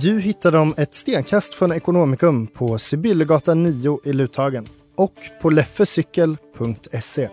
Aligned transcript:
Du 0.00 0.20
hittar 0.20 0.52
dem 0.52 0.74
ett 0.76 0.94
stenkast 0.94 1.54
från 1.54 1.72
Ekonomikum 1.72 2.46
på 2.46 2.78
Sibyllegatan 2.78 3.62
9 3.62 4.00
i 4.04 4.12
Luthagen 4.12 4.68
och 4.96 5.14
på 5.42 5.50
leffecykel.se. 5.50 7.28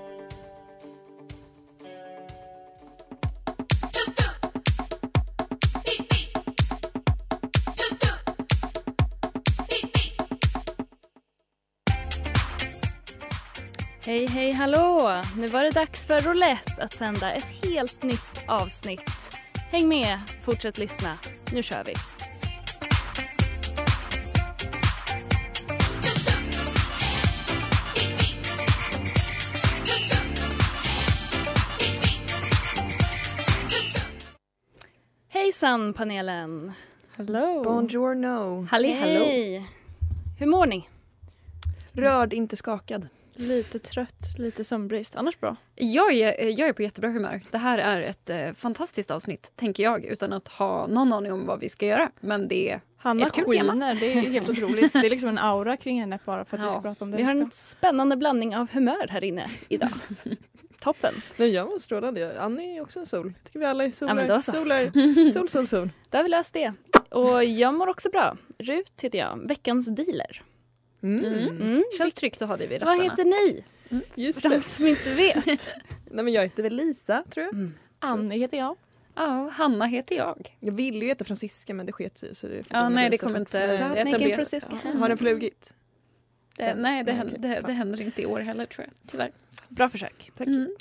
Hej, 14.06 14.28
hej, 14.28 14.52
hallå! 14.52 15.22
Nu 15.38 15.48
var 15.48 15.64
det 15.64 15.72
dags 15.72 16.08
för 16.08 16.22
Roulette 16.22 16.84
att 16.84 16.94
sända 16.94 17.34
ett 17.34 17.64
helt 17.64 18.04
nytt 18.04 18.44
avsnitt. 18.48 19.38
Häng 19.72 19.88
med, 19.88 20.20
fortsätt 20.42 20.78
lyssna. 20.78 21.18
Nu 21.54 21.64
kör 21.64 21.84
vi! 21.84 22.21
Hejsan 35.52 35.94
panelen! 35.94 36.72
Hello. 37.18 37.64
Buongiorno. 37.64 38.68
Halli 38.72 38.94
hallå. 38.94 39.26
Hej! 39.26 39.68
Hur 40.40 40.46
mår 40.46 40.66
ni? 40.66 40.88
Rörd, 41.92 42.34
inte 42.34 42.56
skakad. 42.56 43.08
Lite 43.34 43.80
trött, 43.80 44.38
lite 44.38 44.64
sömnbrist. 44.64 45.16
Annars 45.16 45.40
bra. 45.40 45.56
Jag 45.76 46.14
är, 46.14 46.60
jag 46.60 46.70
är 46.70 46.74
på 46.74 46.82
jättebra 46.82 47.10
humör. 47.10 47.42
Det 47.52 47.58
här 47.58 47.78
är 47.78 48.02
ett 48.02 48.30
eh, 48.30 48.54
fantastiskt 48.54 49.12
avsnitt, 49.12 49.52
tänker 49.56 49.84
jag, 49.84 50.06
utan 50.06 50.34
att 50.34 50.48
ha 50.48 50.88
någon 50.88 51.14
aning 51.14 51.34
om 51.34 51.46
vad 51.46 51.60
vi 51.60 51.70
ska 51.70 51.86
göra. 51.86 52.12
Men 52.20 52.48
det 52.48 52.80
Hanna 53.02 53.30
skiner, 53.30 53.96
det 54.00 54.14
är 54.14 54.22
helt 54.22 54.50
otroligt. 54.50 54.94
Det 54.94 55.00
är 55.00 55.10
liksom 55.10 55.30
en 55.30 55.38
aura 55.38 55.78
kring 55.78 56.00
henne 56.00 56.20
bara 56.26 56.46
för 56.46 56.58
att 56.58 56.64
vi 56.64 56.68
ska 56.70 56.78
Ja. 56.78 56.82
prata 56.82 57.06
om 57.06 57.12
det. 57.12 57.18
Vi 57.18 57.24
har 57.24 57.32
en 57.36 57.52
spännande 57.52 58.16
blandning 58.18 58.56
av 58.56 58.72
humör 58.72 59.08
här 59.10 59.24
inne 59.24 59.46
idag. 59.70 59.90
Toppen! 60.80 61.14
Nej, 61.38 61.50
jag 61.50 61.70
mår 61.72 61.80
strålande. 61.80 62.42
Annie 62.42 62.78
är 62.78 62.82
också 62.82 63.00
en 63.00 63.06
sol. 63.06 63.34
Tycker 63.44 63.60
vi 63.60 63.66
alla 63.66 63.84
är 63.86 63.92
solar. 63.92 64.26
Ja, 64.28 64.42
solar. 64.42 65.32
Sol, 65.32 65.50
sol, 65.50 65.68
sol. 65.68 65.90
Då 66.10 66.18
har 66.18 66.24
vi 66.24 66.30
löst 66.30 66.54
det. 66.54 66.74
Och 67.10 67.44
jag 67.44 67.74
mår 67.74 67.88
också 67.88 68.10
bra. 68.10 68.38
Rut 68.58 69.02
heter 69.02 69.20
jag, 69.20 69.48
veckans 69.48 69.88
dealer. 69.88 70.42
Mm. 71.04 71.26
Mm. 71.26 71.84
Känns 71.98 72.14
tryggt 72.14 72.42
att 72.42 72.48
ha 72.50 72.58
dig 72.58 72.68
vid 72.68 72.82
Vad 72.82 72.90
rattarna. 72.90 73.10
heter 73.10 73.26
ni? 73.26 73.64
Just 74.16 74.42
För 74.42 74.50
det. 74.50 74.56
de 74.56 74.62
som 74.62 74.88
inte 74.88 75.14
vet. 75.14 75.46
Nej, 76.12 76.24
men 76.26 76.34
jag 76.34 76.44
heter 76.44 76.64
väl 76.64 76.76
Lisa, 76.76 77.24
tror 77.30 77.46
jag. 77.46 77.72
Annie 78.00 78.38
heter 78.38 78.58
jag. 78.58 78.76
Ja, 79.24 79.50
Hanna 79.54 79.86
heter 79.86 80.16
jag. 80.16 80.58
Jag 80.60 80.72
ville 80.72 81.00
ju 81.00 81.08
heta 81.08 81.26
Francisca, 81.26 81.74
men 81.74 81.86
det 81.86 81.92
sket 81.92 82.18
sig. 82.18 82.36
Så 82.36 82.48
det 82.48 82.64
Ja, 82.70 82.90
nej, 82.90 83.10
det 83.10 83.18
kommer 83.18 83.40
inte 83.40 83.68
Stop 83.68 83.76
etablera- 83.80 84.12
making 84.12 84.36
Francisca. 84.36 84.80
Ja. 84.84 85.00
Har 85.00 85.10
den 85.10 85.18
flugit? 85.18 85.74
Det, 86.58 86.76
nej, 86.76 87.04
det, 87.04 87.12
Nej, 87.12 87.18
händer, 87.18 87.38
det, 87.38 87.62
det 87.68 87.72
händer 87.74 88.02
inte 88.02 88.22
i 88.22 88.26
år 88.26 88.40
heller, 88.40 88.66
tror 88.66 88.86
jag. 88.88 89.10
Tyvärr. 89.12 89.32
Bra 89.70 89.90
försök. 89.90 90.32
Tack. 90.38 90.48
Mm. 90.48 90.76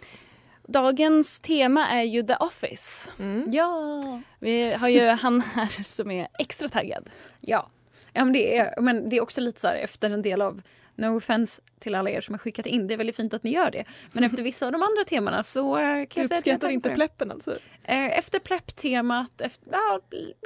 Dagens 0.67 1.41
tema 1.41 1.89
är 1.89 2.03
ju 2.03 2.23
The 2.23 2.35
Office. 2.35 3.11
Mm. 3.19 3.45
Ja. 3.53 4.03
Vi 4.39 4.73
har 4.73 4.89
ju 4.89 5.07
han 5.09 5.41
här 5.41 5.83
som 5.85 6.11
är 6.11 6.29
extra 6.39 6.69
taggad. 6.69 7.11
Ja. 7.41 7.71
ja 8.13 8.25
men, 8.25 8.33
det 8.33 8.59
är, 8.59 8.81
men 8.81 9.09
det 9.09 9.17
är 9.17 9.21
också 9.21 9.41
lite 9.41 9.61
så 9.61 9.67
här 9.67 9.75
efter 9.75 10.11
en 10.11 10.23
del 10.23 10.43
av 10.43 10.63
No 10.95 11.17
offense 11.17 11.63
till 11.79 11.95
alla 11.95 12.11
er 12.11 12.21
som 12.21 12.33
har 12.35 12.39
skickat 12.39 12.67
in. 12.67 12.87
Det 12.87 12.95
är 12.95 12.99
väldigt 12.99 13.17
fint 13.17 13.35
att 13.35 13.43
ni 13.43 13.51
gör 13.53 13.71
det. 13.71 13.85
Men 14.13 14.25
efter 14.25 14.43
vissa 14.43 14.67
av 14.67 14.73
de 14.73 14.83
andra 14.83 15.05
temana 15.05 15.43
så 15.43 15.79
eh, 15.79 15.83
kan 15.83 15.89
Du 15.95 16.05
jag 16.05 16.09
säga 16.13 16.25
att 16.25 16.31
jag 16.31 16.37
uppskattar 16.55 16.71
inte 16.71 16.91
pleppen 16.91 17.31
alltså? 17.31 17.51
Eh, 17.83 18.19
Efter 18.19 18.39
plepp-temat, 18.39 19.41
efter, 19.41 19.69
ja, 19.73 20.01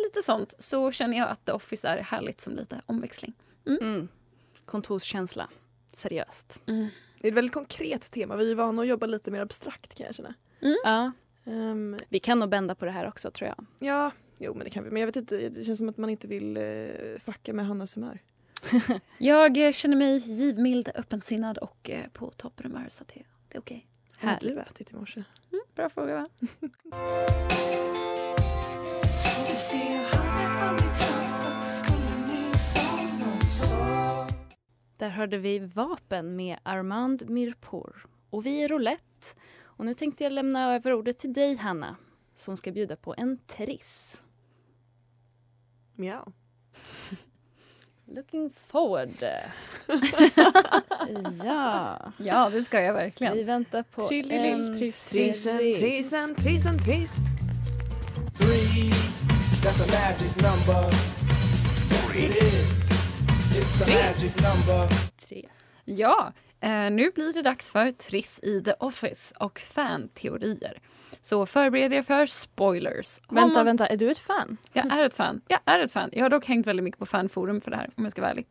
lite 0.05 0.23
sånt, 0.23 0.55
så 0.59 0.91
känner 0.91 1.19
jag 1.19 1.29
att 1.29 1.45
The 1.45 1.53
Office 1.53 1.89
är 1.89 1.99
härligt 1.99 2.41
som 2.41 2.57
lite 2.57 2.81
omväxling. 2.87 3.33
Mm. 3.67 4.09
Kontorskänsla. 4.65 5.49
Seriöst. 5.93 6.63
Det 7.21 7.29
är 7.29 7.31
ett 7.33 7.37
väldigt 7.37 7.55
konkret 7.55 8.11
tema. 8.11 8.37
Vi 8.37 8.51
är 8.51 8.55
vana 8.55 8.83
att 8.83 8.89
jobba 8.89 9.07
lite 9.07 9.31
mer 9.31 9.41
abstrakt 9.41 9.95
kan 9.95 10.07
jag 10.07 10.15
känna. 10.15 10.35
Ja. 10.85 11.13
Ehm, 11.47 11.97
Vi 12.09 12.19
kan 12.19 12.39
nog 12.39 12.49
bända 12.49 12.75
på 12.75 12.85
det 12.85 12.91
här 12.91 13.09
också 13.09 13.31
tror 13.31 13.49
jag. 13.49 13.67
ja, 13.89 14.11
jo 14.39 14.55
men 14.55 14.65
det 14.65 14.71
kan 14.71 14.85
vi. 14.85 14.91
Men 14.91 15.01
jag 15.01 15.07
vet 15.07 15.17
inte, 15.17 15.49
det 15.49 15.65
känns 15.65 15.79
som 15.79 15.89
att 15.89 15.97
man 15.99 16.11
inte 16.11 16.27
vill 16.27 16.57
uh, 16.57 17.19
fucka 17.19 17.53
med 17.53 17.67
Hannas 17.67 17.97
humör. 17.97 18.19
Jag 19.19 19.67
eh, 19.67 19.73
känner 19.73 19.97
mig 19.97 20.17
givmild, 20.17 20.91
öppensinnad 20.95 21.59
och 21.59 21.91
eh, 21.91 22.09
på 22.13 22.31
topphumör 22.31 22.87
så 22.89 23.05
det, 23.05 23.23
det 23.49 23.57
är 23.57 23.61
okej. 23.61 23.87
Vad 24.21 24.33
har 24.33 24.41
du 24.41 24.59
ätit 24.61 24.91
i 24.91 24.95
morse? 24.95 25.25
Mm, 25.53 25.65
bra 25.75 25.89
fråga 25.89 26.15
va? 26.15 26.29
Där 34.97 35.09
hörde 35.09 35.39
vi 35.39 35.59
Vapen 35.59 36.37
med 36.37 36.59
Armand 36.63 37.31
Mirpour. 37.31 38.07
Och 38.31 38.47
vi 38.47 38.63
är 38.63 38.69
Roulette. 38.69 39.27
Och 39.63 39.87
nu 39.87 39.95
tänkte 39.95 40.25
jag 40.25 40.33
lämna 40.33 40.75
över 40.75 40.93
ordet 40.93 41.19
till 41.19 41.33
dig 41.33 41.57
Hanna. 41.57 41.97
Som 42.35 42.57
ska 42.57 42.73
bjuda 42.73 42.97
på 42.97 43.15
en 43.19 43.39
triss. 43.47 44.23
Mjau. 45.95 46.33
Looking 48.07 48.51
forward. 48.51 49.11
ja. 51.45 51.99
Ja, 52.19 52.51
det 52.53 52.63
ska 52.65 52.81
jag 52.81 52.93
Vi 52.95 52.99
verkligen. 53.01 53.47
väntar 53.47 53.83
på 53.83 54.03
en 54.13 54.79
triss, 54.79 55.07
Trisen, 55.09 55.57
triss. 55.59 55.79
trisen, 55.79 56.35
trisen, 56.35 56.79
triss. 56.79 57.17
That's 59.63 59.81
a 59.81 59.87
magic 59.91 60.37
number. 60.37 60.91
Yes, 61.91 62.17
it 62.17 62.43
is. 62.43 62.71
It's 63.57 63.85
the 63.85 63.91
magic 63.95 64.37
number. 64.41 64.89
Tre. 65.29 65.49
Ja, 65.85 66.33
nu 66.91 67.11
blir 67.15 67.33
det 67.33 67.43
dags 67.43 67.71
för 67.71 67.91
Triss 67.91 68.41
i 68.43 68.63
The 68.63 68.73
Office 68.81 69.35
och 69.39 69.59
fanteorier. 69.61 70.81
Så 71.23 71.47
förbered 71.47 71.93
er 71.93 72.03
för 72.03 72.27
spoilers. 72.27 73.21
Vänta, 73.29 73.59
man- 73.59 73.67
vänta, 73.67 73.87
är 73.87 73.97
du 73.97 74.11
ett 74.11 74.19
fan? 74.19 74.57
Jag 74.73 74.93
är 74.93 75.03
ett 75.05 75.15
fan. 75.15 75.41
Jag 75.49 75.61
är 75.67 75.79
ett 75.79 75.93
fan. 75.93 76.11
Jag 76.13 76.23
har 76.25 76.31
dock 76.31 76.47
hängt 76.47 76.67
väldigt 76.67 76.85
mycket 76.85 76.99
på 76.99 77.07
fanforum 77.07 77.61
för 77.61 77.71
det 77.71 77.77
här 77.77 77.91
om 77.97 78.03
jag 78.05 78.13
ska 78.13 78.21
vara 78.23 78.31
ärlig. 78.31 78.47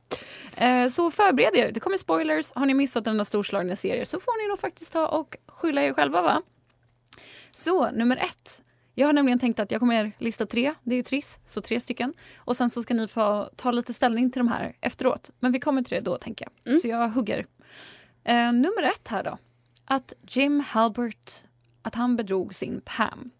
Eh, 0.57 0.87
så 0.87 1.11
förbered 1.11 1.55
er. 1.55 1.71
Det 1.71 1.79
kommer 1.79 1.97
spoilers. 1.97 2.51
Har 2.55 2.65
ni 2.65 2.73
missat 2.73 3.05
denna 3.05 3.25
storslagna 3.25 3.75
serie 3.75 4.05
så 4.05 4.19
får 4.19 4.43
ni 4.43 4.49
nog 4.49 4.59
faktiskt 4.59 4.93
ta 4.93 5.07
och 5.07 5.37
skylla 5.47 5.81
er 5.83 5.93
själva 5.93 6.21
va? 6.21 6.41
Så 7.51 7.91
nummer 7.91 8.17
ett. 8.17 8.61
Jag 8.95 9.07
har 9.07 9.13
nämligen 9.13 9.39
tänkt 9.39 9.59
att 9.59 9.71
jag 9.71 9.79
kommer 9.79 10.11
lista 10.17 10.45
tre. 10.45 10.73
Det 10.83 10.95
är 10.95 10.97
ju 10.97 11.03
Triss, 11.03 11.39
så 11.45 11.61
tre 11.61 11.79
stycken. 11.79 12.13
Och 12.37 12.57
sen 12.57 12.69
så 12.69 12.83
ska 12.83 12.93
ni 12.93 13.07
få 13.07 13.49
ta 13.55 13.71
lite 13.71 13.93
ställning 13.93 14.31
till 14.31 14.39
de 14.39 14.47
här 14.47 14.75
efteråt. 14.81 15.29
Men 15.39 15.51
vi 15.51 15.59
kommer 15.59 15.81
till 15.81 15.95
det 15.95 16.01
då 16.01 16.17
tänker 16.17 16.47
jag. 16.63 16.81
Så 16.81 16.87
jag 16.87 17.09
hugger. 17.09 17.45
Eh, 18.23 18.53
nummer 18.53 18.83
ett 18.83 19.07
här 19.07 19.23
då. 19.23 19.37
Att 19.85 20.13
Jim 20.27 20.59
Halbert, 20.59 21.31
att 21.81 21.95
han 21.95 22.15
bedrog 22.15 22.55
sin 22.55 22.81
Pam. 22.85 23.31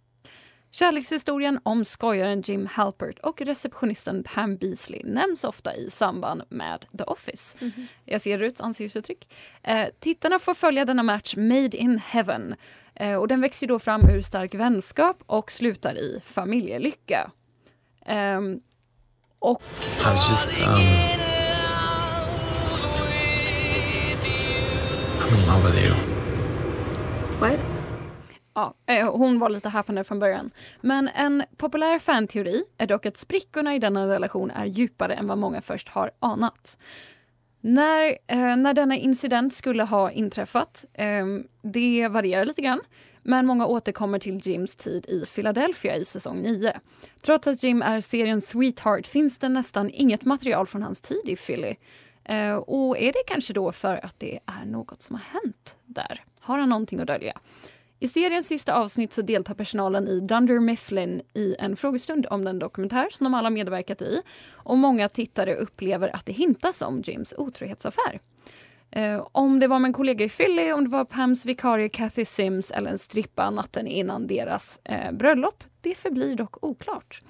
Kärlekshistorien 0.71 1.59
om 1.63 1.85
skojaren 1.85 2.41
Jim 2.41 2.67
Halpert 2.71 3.19
och 3.19 3.41
receptionisten 3.41 4.23
Pam 4.23 4.57
Beasley 4.57 5.01
nämns 5.03 5.43
ofta 5.43 5.75
i 5.75 5.89
samband 5.89 6.43
med 6.49 6.85
The 6.97 7.03
Office. 7.03 7.57
Jag 8.05 8.21
ser 8.21 8.37
Ruts 8.37 8.61
ansiktsuttryck. 8.61 9.33
Eh, 9.63 9.87
tittarna 9.99 10.39
får 10.39 10.53
följa 10.53 10.85
denna 10.85 11.03
match 11.03 11.35
Made 11.35 11.77
in 11.77 11.97
Heaven. 11.97 12.55
Eh, 12.95 13.15
och 13.15 13.27
den 13.27 13.41
växer 13.41 13.67
då 13.67 13.79
fram 13.79 14.09
ur 14.09 14.21
stark 14.21 14.55
vänskap 14.55 15.23
och 15.25 15.51
slutar 15.51 15.97
i 15.97 16.21
familjelycka. 16.25 17.31
Ehm, 18.05 18.61
och 19.39 19.61
I 19.99 20.03
was 20.03 20.29
just 20.29 20.59
um 20.59 21.22
in 25.33 25.47
love 25.47 25.63
with 25.65 25.85
you. 25.85 25.95
What? 27.39 27.59
Ja, 28.53 28.73
eh, 28.85 29.15
hon 29.15 29.39
var 29.39 29.49
lite 29.49 29.69
häpande 29.69 30.03
från 30.03 30.19
början. 30.19 30.51
Men 30.81 31.07
en 31.15 31.43
populär 31.57 31.99
fanteori 31.99 32.63
är 32.77 32.87
dock 32.87 33.05
att 33.05 33.17
sprickorna 33.17 33.75
i 33.75 33.79
denna 33.79 34.07
relation 34.07 34.51
är 34.51 34.65
djupare 34.65 35.13
än 35.13 35.27
vad 35.27 35.37
många 35.37 35.61
först 35.61 35.89
har 35.89 36.11
anat. 36.19 36.77
När, 37.61 38.17
eh, 38.27 38.57
när 38.57 38.73
denna 38.73 38.97
incident 38.97 39.53
skulle 39.53 39.83
ha 39.83 40.11
inträffat, 40.11 40.85
eh, 40.93 41.25
det 41.61 42.07
varierar 42.07 42.45
lite 42.45 42.61
grann. 42.61 42.81
Men 43.23 43.45
många 43.45 43.65
återkommer 43.65 44.19
till 44.19 44.47
Jims 44.47 44.75
tid 44.75 45.05
i 45.05 45.25
Philadelphia 45.25 45.95
i 45.95 46.05
säsong 46.05 46.41
9. 46.41 46.79
Trots 47.21 47.47
att 47.47 47.63
Jim 47.63 47.81
är 47.81 48.01
seriens 48.01 48.47
sweetheart 48.47 49.07
finns 49.07 49.39
det 49.39 49.49
nästan 49.49 49.89
inget 49.89 50.25
material 50.25 50.67
från 50.67 50.83
hans 50.83 51.01
tid 51.01 51.21
i 51.25 51.35
Philly. 51.35 51.75
Eh, 52.25 52.55
och 52.55 52.97
är 52.97 53.13
det 53.13 53.23
kanske 53.27 53.53
då 53.53 53.71
för 53.71 54.05
att 54.05 54.19
det 54.19 54.39
är 54.45 54.65
något 54.65 55.01
som 55.01 55.15
har 55.15 55.23
hänt 55.23 55.77
där? 55.85 56.23
Har 56.39 56.59
han 56.59 56.69
någonting 56.69 56.99
att 56.99 57.07
dölja? 57.07 57.39
I 57.99 58.07
seriens 58.07 58.47
sista 58.47 58.73
avsnitt 58.73 59.13
så 59.13 59.21
deltar 59.21 59.53
personalen 59.53 60.07
i 60.07 60.19
Dunder 60.19 60.59
Mifflin 60.59 61.21
i 61.33 61.55
en 61.59 61.75
frågestund 61.75 62.25
om 62.29 62.45
den 62.45 62.59
dokumentär 62.59 63.07
som 63.11 63.23
de 63.23 63.33
alla 63.33 63.49
medverkat 63.49 64.01
i. 64.01 64.21
Och 64.51 64.77
många 64.77 65.09
tittare 65.09 65.55
upplever 65.55 66.15
att 66.15 66.25
det 66.25 66.33
hintas 66.33 66.81
om 66.81 67.01
Jims 67.05 67.33
otrohetsaffär. 67.37 68.19
Eh, 68.91 69.27
om 69.31 69.59
det 69.59 69.67
var 69.67 69.79
med 69.79 69.89
en 69.89 69.93
kollega 69.93 70.25
i 70.25 70.29
Philly, 70.29 70.71
om 70.71 70.83
det 70.83 70.89
var 70.89 71.05
Pams 71.05 71.45
vikarie 71.45 71.89
Kathy 71.89 72.25
Sims 72.25 72.71
eller 72.71 72.91
en 72.91 72.97
strippa 72.97 73.49
natten 73.49 73.87
innan 73.87 74.27
deras 74.27 74.79
eh, 74.83 75.11
bröllop, 75.11 75.63
det 75.81 75.95
förblir 75.95 76.35
dock 76.35 76.63
oklart. 76.65 77.21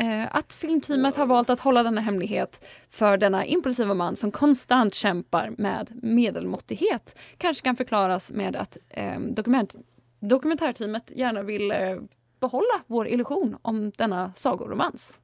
Eh, 0.00 0.36
att 0.36 0.54
filmteamet 0.54 1.16
har 1.16 1.26
valt 1.26 1.50
att 1.50 1.60
hålla 1.60 1.82
denna 1.82 2.00
hemlighet 2.00 2.66
för 2.90 3.16
denna 3.16 3.44
impulsiva 3.46 3.94
man 3.94 4.16
som 4.16 4.30
konstant 4.30 4.94
kämpar 4.94 5.52
med 5.58 5.90
medelmåttighet 6.02 7.18
kanske 7.38 7.64
kan 7.64 7.76
förklaras 7.76 8.30
med 8.32 8.56
att 8.56 8.76
eh, 8.88 9.20
dokument, 9.20 9.74
dokumentärteamet 10.20 11.12
gärna 11.16 11.42
vill 11.42 11.70
eh, 11.70 11.96
behålla 12.40 12.80
vår 12.86 13.08
illusion 13.08 13.56
om 13.62 13.90
denna 13.96 14.32
sagoromans. 14.32 15.16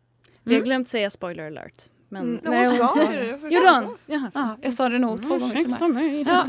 Vi 0.42 0.52
har 0.54 0.58
Mm. 0.58 0.64
glömt 0.64 0.88
säga 0.88 1.10
spoiler 1.10 1.46
alert. 1.46 1.90
Men 2.08 2.22
Mm, 2.22 2.40
Nej, 2.44 2.66
hon 2.66 2.78
hon 2.80 2.88
sa 2.88 3.10
det. 3.10 3.26
Gjorde. 3.54 3.88
Ja, 4.34 4.56
jag 4.62 4.72
sa 4.72 4.88
det 4.88 4.98
nog 4.98 5.22
två 5.22 5.28
gånger 5.38 5.76
till 5.78 5.88
mig. 5.88 6.08
mig. 6.10 6.22
Ja. 6.28 6.46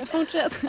Fortsätt. 0.06 0.62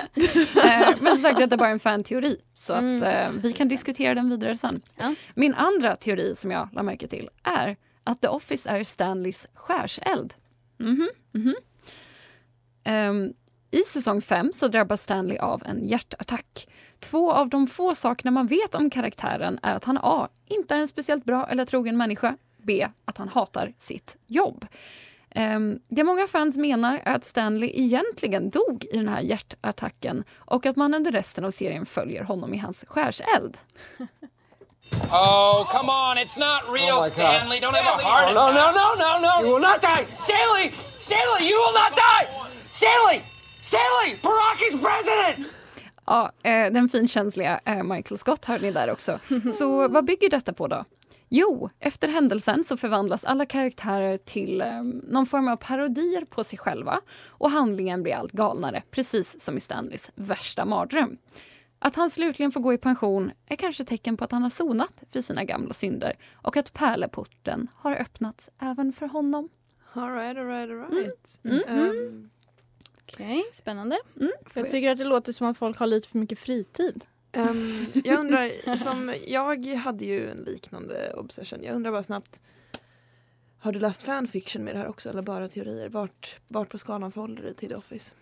Eh, 0.65 0.89
Men 0.99 1.13
som 1.13 1.21
sagt, 1.21 1.37
detta 1.39 1.55
är 1.55 1.57
bara 1.57 1.69
en 1.69 1.79
fanteori. 1.79 2.37
Så 2.53 2.73
att, 2.73 2.81
Mm. 2.81 3.03
eh, 3.03 3.31
vi 3.43 3.53
kan 3.53 3.67
diskutera 3.67 4.13
den 4.15 4.29
vidare 4.29 4.57
sen. 4.57 4.81
Ja. 4.99 5.15
Min 5.35 5.53
andra 5.53 5.95
teori 5.95 6.35
som 6.35 6.51
jag 6.51 6.69
la 6.71 6.83
märke 6.83 7.07
till 7.07 7.29
är 7.43 7.77
att 8.03 8.21
The 8.21 8.27
Office 8.27 8.69
är 8.69 8.83
Stanleys 8.83 9.47
skärseld. 9.53 10.33
Mhm, 10.79 11.09
mhm. 11.31 11.55
Ehm, 12.83 13.33
I 13.71 13.77
säsong 13.83 14.21
5 14.21 14.51
så 14.53 14.67
drabbas 14.67 15.03
Stanley 15.03 15.37
av 15.37 15.61
en 15.65 15.85
hjärtattack. 15.87 16.67
Två 16.99 17.31
av 17.31 17.49
de 17.49 17.67
få 17.67 17.95
sakerna 17.95 18.31
man 18.31 18.47
vet 18.47 18.75
om 18.75 18.89
karaktären 18.89 19.59
är 19.63 19.75
att 19.75 19.85
han 19.85 19.97
A. 20.01 20.27
inte 20.47 20.75
är 20.75 20.79
en 20.79 20.87
speciellt 20.87 21.25
bra 21.25 21.47
eller 21.47 21.65
trogen 21.65 21.97
människa. 21.97 22.37
B. 22.63 22.87
Att 23.05 23.17
han 23.17 23.29
hatar 23.29 23.73
sitt 23.77 24.17
jobb. 24.27 24.65
Ehm, 25.35 25.79
det 25.87 26.03
många 26.03 26.27
fans 26.27 26.57
menar 26.57 27.01
är 27.05 27.15
att 27.15 27.23
Stanley 27.23 27.71
egentligen 27.73 28.49
dog 28.49 28.85
i 28.91 28.97
den 28.97 29.07
här 29.07 29.21
hjärtattacken 29.21 30.23
och 30.37 30.65
att 30.65 30.75
man 30.75 30.93
under 30.93 31.11
resten 31.11 31.45
av 31.45 31.51
serien 31.51 31.85
följer 31.85 32.23
honom 32.23 32.53
i 32.53 32.57
hans 32.57 32.85
skärseld. 32.87 33.57
Oh, 35.11 35.63
come 35.71 35.89
on. 35.89 36.17
It's 36.17 36.37
not 36.39 36.61
real, 36.73 36.97
Oh, 36.99 37.03
my 37.03 37.09
God. 37.09 37.13
Stanley. 37.13 37.59
Don't 37.59 37.75
have 37.75 37.87
a 37.87 38.03
heart 38.03 38.33
No, 38.33 38.51
no, 38.51 38.59
attack. 38.59 38.75
no, 38.75 38.87
no, 39.03 39.11
no. 39.27 39.47
You 39.47 39.53
will 39.55 39.61
not 39.69 39.81
die. 39.81 40.03
Stanley! 40.05 40.69
Stanley, 40.99 41.41
you 41.49 41.55
will 41.63 41.73
not 41.83 41.93
die! 41.95 42.25
Stanley! 42.79 43.19
Stanley! 43.69 44.09
Barack 44.23 44.59
is 44.67 44.73
president! 44.81 45.47
Ja, 46.05 46.31
eh, 46.43 46.71
den 46.71 46.89
finkänsliga 46.89 47.59
eh, 47.65 47.83
Michael 47.83 48.17
Scott 48.17 48.45
hörde 48.45 48.63
ni 48.63 48.71
där 48.71 48.91
också. 48.91 49.19
Så 49.57 49.87
vad 49.87 50.05
bygger 50.05 50.29
detta 50.29 50.53
på 50.53 50.67
då? 50.67 50.85
Jo, 51.33 51.69
efter 51.79 52.07
händelsen 52.07 52.63
så 52.63 52.77
förvandlas 52.77 53.23
alla 53.23 53.45
karaktärer 53.45 54.17
till 54.17 54.61
eh, 54.61 54.83
någon 54.83 55.25
form 55.25 55.47
av 55.47 55.55
parodier 55.55 56.25
på 56.25 56.43
sig 56.43 56.57
själva 56.59 57.01
och 57.27 57.51
handlingen 57.51 58.03
blir 58.03 58.13
allt 58.13 58.31
galnare, 58.31 58.83
precis 58.91 59.41
som 59.41 59.57
i 59.57 59.59
Stanleys 59.59 60.11
värsta 60.15 60.65
mardröm. 60.65 61.17
Att 61.79 61.95
han 61.95 62.09
slutligen 62.09 62.51
får 62.51 62.59
gå 62.59 62.73
i 62.73 62.77
pension 62.77 63.31
är 63.45 63.55
kanske 63.55 63.85
tecken 63.85 64.17
på 64.17 64.23
att 64.23 64.31
han 64.31 64.41
har 64.41 64.49
sonat 64.49 65.03
för 65.11 65.21
sina 65.21 65.43
gamla 65.43 65.73
synder 65.73 66.17
och 66.33 66.57
att 66.57 66.73
pärleporten 66.73 67.67
har 67.75 67.95
öppnats 67.95 68.49
även 68.59 68.93
för 68.93 69.07
honom. 69.07 69.49
All 69.93 70.13
right, 70.13 70.37
all 70.37 70.45
right, 70.45 70.69
all 70.69 70.97
right. 70.97 71.39
Mm, 71.43 71.63
mm. 71.67 71.89
Ehm, 71.89 72.29
Okej, 73.01 73.43
spännande. 73.53 73.97
Jag 74.53 74.69
tycker 74.69 74.91
att 74.91 74.97
det 74.97 75.03
låter 75.03 75.33
som 75.33 75.47
att 75.47 75.57
folk 75.57 75.77
har 75.77 75.87
lite 75.87 76.07
för 76.07 76.17
mycket 76.17 76.39
fritid. 76.39 77.05
Ehm, 77.31 77.85
jag 78.03 78.19
undrar, 78.19 78.75
som 78.75 79.15
jag 79.27 79.75
hade 79.75 80.05
ju 80.05 80.29
en 80.31 80.37
liknande 80.37 81.13
obsession. 81.13 81.59
Jag 81.63 81.75
undrar 81.75 81.91
bara 81.91 82.03
snabbt. 82.03 82.41
Har 83.59 83.71
du 83.71 83.79
läst 83.79 84.03
fanfiction 84.03 84.63
med 84.63 84.75
det 84.75 84.79
här 84.79 84.87
också 84.87 85.09
eller 85.09 85.21
bara 85.21 85.47
teorier? 85.49 85.89
Vart, 85.89 86.39
vart 86.47 86.69
på 86.69 86.77
skalan 86.77 87.11
förhåller 87.11 87.35
du 87.35 87.41
dig 87.41 87.53
till 87.55 87.69
The 87.69 87.75
Office? 87.75 88.15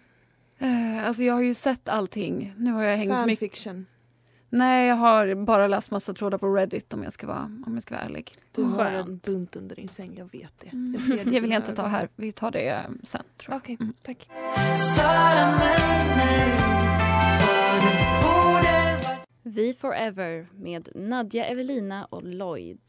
Eh, 0.59 1.07
alltså 1.07 1.23
jag 1.23 1.33
har 1.33 1.41
ju 1.41 1.53
sett 1.53 1.89
allting. 1.89 2.53
Nu 2.57 2.71
har 2.71 2.83
jag 2.83 2.97
hängt 2.97 3.25
mycket 3.25 3.39
Fanfiction. 3.39 3.85
Nej, 4.51 4.88
jag 4.88 4.95
har 4.95 5.35
bara 5.35 5.67
läst 5.67 5.91
massa 5.91 6.13
trådar 6.13 6.38
på 6.38 6.56
Reddit 6.56 6.94
om 6.94 7.03
jag 7.03 7.13
ska 7.13 7.27
vara, 7.27 7.44
om 7.65 7.71
jag 7.73 7.83
ska 7.83 7.95
vara 7.95 8.06
ärlig. 8.06 8.31
Du 8.56 8.63
har 8.63 8.85
en 8.85 9.06
Skönt. 9.06 9.25
bunt 9.25 9.56
under 9.56 9.75
din 9.75 9.89
säng, 9.89 10.15
jag 10.17 10.31
vet 10.31 10.53
det. 10.59 10.67
Mm. 10.67 10.94
Jag 10.94 11.03
ser 11.03 11.17
det 11.23 11.23
dina 11.23 11.41
vill 11.41 11.51
jag 11.51 11.59
inte 11.59 11.75
ta 11.75 11.88
här. 11.88 12.09
Vi 12.15 12.31
tar 12.31 12.51
det 12.51 12.69
eh, 12.69 12.81
sen. 13.03 13.23
Tror 13.38 13.53
jag. 13.53 13.61
Okej, 13.61 13.77
Mm. 13.79 13.94
tack. 14.03 14.27
Vi 19.44 19.74
Forever 19.74 20.47
med 20.53 20.89
Nadja 20.95 21.45
Evelina 21.45 22.06
och 22.06 22.24
Lloyd. 22.24 22.81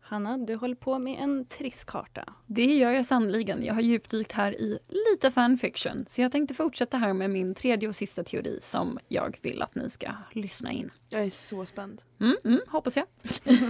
Hanna, 0.00 0.38
du 0.38 0.54
håller 0.54 0.74
på 0.74 0.98
med 0.98 1.18
en 1.22 1.46
trisskarta. 1.46 2.34
Det 2.46 2.76
gör 2.76 2.90
jag 2.90 3.06
sannoliken. 3.06 3.64
Jag 3.64 3.74
har 3.74 3.80
djupdykt 3.80 4.32
här 4.32 4.60
i 4.60 4.78
lite 4.88 5.30
fanfiction. 5.30 6.04
Så 6.08 6.20
jag 6.20 6.32
tänkte 6.32 6.54
fortsätta 6.54 6.96
här 6.96 7.12
med 7.12 7.30
min 7.30 7.54
tredje 7.54 7.88
och 7.88 7.94
sista 7.94 8.24
teori 8.24 8.58
som 8.62 8.98
jag 9.08 9.38
vill 9.42 9.62
att 9.62 9.74
ni 9.74 9.90
ska 9.90 10.10
lyssna 10.32 10.72
in. 10.72 10.90
Jag 11.08 11.22
är 11.24 11.30
så 11.30 11.66
spänd. 11.66 12.02
Mm, 12.20 12.36
mm, 12.44 12.60
hoppas 12.68 12.96
jag. 12.96 13.06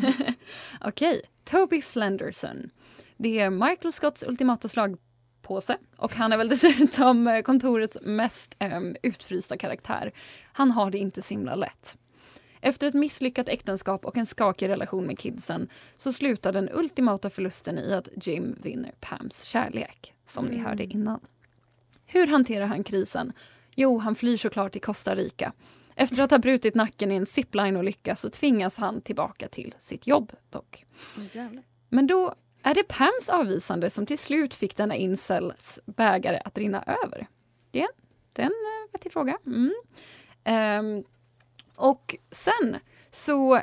Okej, 0.80 1.22
Toby 1.44 1.82
Flenderson. 1.82 2.70
Det 3.16 3.40
är 3.40 3.50
Michael 3.50 3.93
Scotts 3.93 4.22
ultimata 4.22 4.69
slagpåse 5.44 5.79
och 5.96 6.15
han 6.15 6.32
är 6.32 6.36
väl 6.36 6.48
dessutom 6.48 7.27
eh, 7.27 7.43
kontorets 7.43 7.98
mest 8.03 8.55
um, 8.60 8.96
utfrysta 9.03 9.56
karaktär. 9.56 10.13
Han 10.53 10.70
har 10.70 10.91
det 10.91 10.98
inte 10.98 11.22
så 11.22 11.34
himla 11.34 11.55
lätt. 11.55 11.98
Efter 12.60 12.86
ett 12.86 12.94
misslyckat 12.94 13.48
äktenskap 13.48 14.05
och 14.05 14.17
en 14.17 14.27
skakig 14.27 14.69
relation 14.69 15.06
med 15.06 15.19
kidsen 15.19 15.69
så 15.96 16.13
slutar 16.13 16.53
den 16.53 16.69
ultimata 16.72 17.31
förlusten 17.31 17.79
i 17.79 17.93
att 17.94 18.08
Jim 18.27 18.56
vinner 18.63 18.93
Pams 19.01 19.43
kärlek, 19.43 20.15
som 20.24 20.44
ni 20.44 20.55
Mm. 20.55 20.67
hörde 20.67 20.84
innan. 20.84 21.20
Hur 22.06 22.27
hanterar 22.27 22.67
han 22.67 22.84
krisen? 22.84 23.32
Jo, 23.77 23.98
han 23.98 24.15
flyr 24.15 24.36
såklart 24.36 24.72
till 24.72 24.81
Costa 24.81 25.15
Rica. 25.15 25.53
Efter 25.96 26.22
att 26.22 26.31
ha 26.31 26.39
brutit 26.39 26.74
nacken 26.74 27.13
i 27.13 27.15
en 27.17 27.27
zipline-olycka 27.27 28.17
så 28.17 28.31
tvingas 28.31 28.79
han 28.79 29.01
tillbaka 29.01 29.48
till 29.48 29.74
sitt 29.79 30.06
jobb 30.06 30.32
dock. 30.51 30.84
Men 31.89 32.06
då 32.06 32.34
är 32.64 32.74
det 32.74 32.82
Pams 32.88 33.28
avvisande 33.28 33.90
som 33.90 34.06
till 34.06 34.18
slut 34.18 34.54
fick 34.54 34.76
denna 34.76 34.96
incels 34.96 35.78
bägare 35.86 36.40
att 36.44 36.58
rinna 36.58 36.82
över. 37.04 37.26
Det, 37.70 37.88
det 38.32 38.42
är 38.42 38.46
en 38.46 38.52
eh, 38.52 38.92
vettig 38.92 39.12
fråga. 39.12 39.38
Mm. 39.46 39.72
Um, 40.78 41.04
och 41.76 42.16
sen 42.30 42.76
så, 43.10 43.60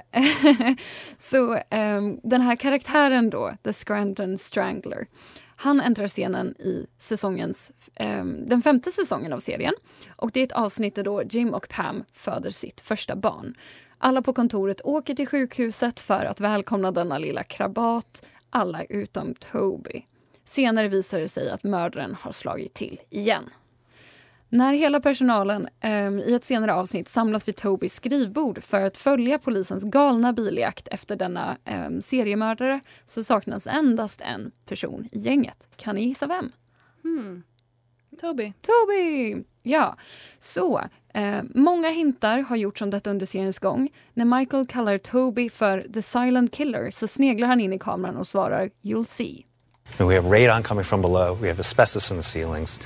så 1.20 1.54
um, 1.54 2.20
den 2.24 2.42
här 2.42 2.56
karaktären 2.56 3.30
då, 3.30 3.54
The 3.64 3.74
Scranton 3.74 4.38
Strangler, 4.38 5.08
han 5.56 5.82
äntrar 5.82 6.08
scenen 6.08 6.56
i 6.60 6.88
säsongens, 6.98 7.72
um, 8.00 8.50
den 8.50 8.62
femte 8.62 8.92
säsongen 8.92 9.34
av 9.34 9.40
serien. 9.40 9.74
Och 10.16 10.32
det 10.32 10.40
är 10.40 10.44
ett 10.44 10.52
avsnitt 10.52 10.96
där 10.96 11.04
då 11.04 11.24
Jim 11.24 11.54
och 11.54 11.70
Pam 11.70 12.04
föder 12.14 12.50
sitt 12.50 12.82
första 12.82 13.16
barn. 13.16 13.56
Alla 13.98 14.22
på 14.22 14.34
kontoret 14.34 14.82
åker 14.84 15.16
till 15.16 15.28
sjukhuset 15.28 16.00
för 16.00 16.26
att 16.26 16.40
välkomna 16.40 16.92
denna 16.92 17.18
lilla 17.18 17.44
krabat, 17.44 18.24
alla 18.52 18.84
utom 18.84 19.34
Toby. 19.36 20.06
Senare 20.46 20.88
visar 20.88 21.20
det 21.20 21.28
sig 21.28 21.50
att 21.50 21.64
mördaren 21.64 22.16
har 22.16 22.32
slagit 22.32 22.74
till 22.74 23.02
igen. 23.10 23.50
När 24.50 24.74
hela 24.74 25.00
personalen 25.00 25.68
ehm, 25.80 26.20
i 26.20 26.34
ett 26.34 26.44
senare 26.44 26.74
avsnitt 26.74 27.08
samlas 27.08 27.48
vid 27.48 27.56
Tobys 27.56 27.94
skrivbord 27.94 28.64
för 28.64 28.82
att 28.82 28.98
följa 28.98 29.40
polisens 29.40 29.84
galna 29.84 30.34
biljakt 30.34 30.88
efter 30.88 31.16
denna 31.16 31.58
um, 31.88 32.02
seriemördare 32.02 32.82
så 33.06 33.24
saknas 33.24 33.68
endast 33.68 34.22
en 34.22 34.52
person 34.66 35.10
i 35.12 35.20
gänget. 35.20 35.70
Kan 35.76 35.96
ni 35.96 36.06
gissa 36.06 36.28
vem? 36.28 36.52
Hmm. 37.04 37.44
Toby. 38.22 38.54
Toby! 38.62 39.44
Ja, 39.64 39.98
så 40.40 40.82
eh, 41.14 41.42
många 41.56 41.90
hintar 41.90 42.40
har 42.40 42.56
gjorts 42.56 42.82
om 42.82 42.90
detta 42.90 43.10
under 43.10 43.26
seriens 43.26 43.60
gång. 43.60 43.90
När 44.14 44.26
Michael 44.26 44.68
kallar 44.68 44.98
Toby 44.98 45.50
för 45.50 45.88
the 45.94 46.02
silent 46.02 46.54
killer 46.54 46.92
så 46.92 47.08
sneglar 47.08 47.48
han 47.48 47.60
in 47.60 47.74
i 47.74 47.80
kameran 47.80 48.18
och 48.18 48.28
svarar 48.28 48.70
“You'll 48.82 49.04
see”. 49.04 49.46
We 49.98 50.16
have 50.16 50.30
radon 50.30 50.64
coming 50.64 50.86
from 50.86 51.02
below. 51.02 51.38
We 51.42 51.48
have 51.48 51.60
asbestos 51.60 52.12
in 52.12 52.18
the 52.18 52.24
ceilings. 52.24 52.80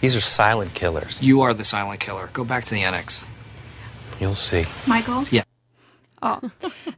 These 0.00 0.16
are 0.16 0.20
silent 0.20 0.72
killers. 0.72 1.22
You 1.22 1.42
are 1.42 1.54
the 1.54 1.64
silent 1.64 2.00
killer. 2.00 2.28
Go 2.32 2.44
back 2.44 2.64
to 2.64 2.70
the 2.70 2.84
annex. 2.84 3.24
You'll 4.18 4.34
see. 4.34 4.64
Michael? 4.86 5.24
Yeah. 5.30 5.44
Ja. 6.20 6.40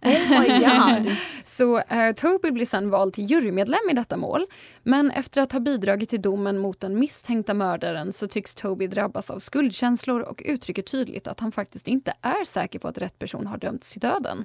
Oh 0.02 0.40
my 0.40 0.48
god. 0.48 1.16
Så 1.44 1.78
eh, 1.78 2.14
Toby 2.14 2.50
blir 2.50 2.66
sen 2.66 2.90
vald 2.90 3.14
till 3.14 3.30
jurymedlem 3.30 3.90
i 3.90 3.94
detta 3.94 4.16
mål. 4.16 4.46
Men 4.82 5.10
efter 5.10 5.42
att 5.42 5.52
ha 5.52 5.60
bidragit 5.60 6.08
till 6.08 6.22
domen 6.22 6.58
mot 6.58 6.80
den 6.80 6.98
misstänkta 6.98 7.54
mördaren 7.54 8.12
så 8.12 8.28
tycks 8.28 8.54
Toby 8.54 8.86
drabbas 8.86 9.30
av 9.30 9.38
skuldkänslor 9.38 10.20
och 10.20 10.42
uttrycker 10.44 10.82
tydligt 10.82 11.26
att 11.26 11.40
han 11.40 11.52
faktiskt 11.52 11.88
inte 11.88 12.14
är 12.20 12.44
säker 12.44 12.78
på 12.78 12.88
att 12.88 12.98
rätt 12.98 13.18
person 13.18 13.46
har 13.46 13.56
dömts 13.58 13.90
till 13.90 14.00
döden. 14.00 14.44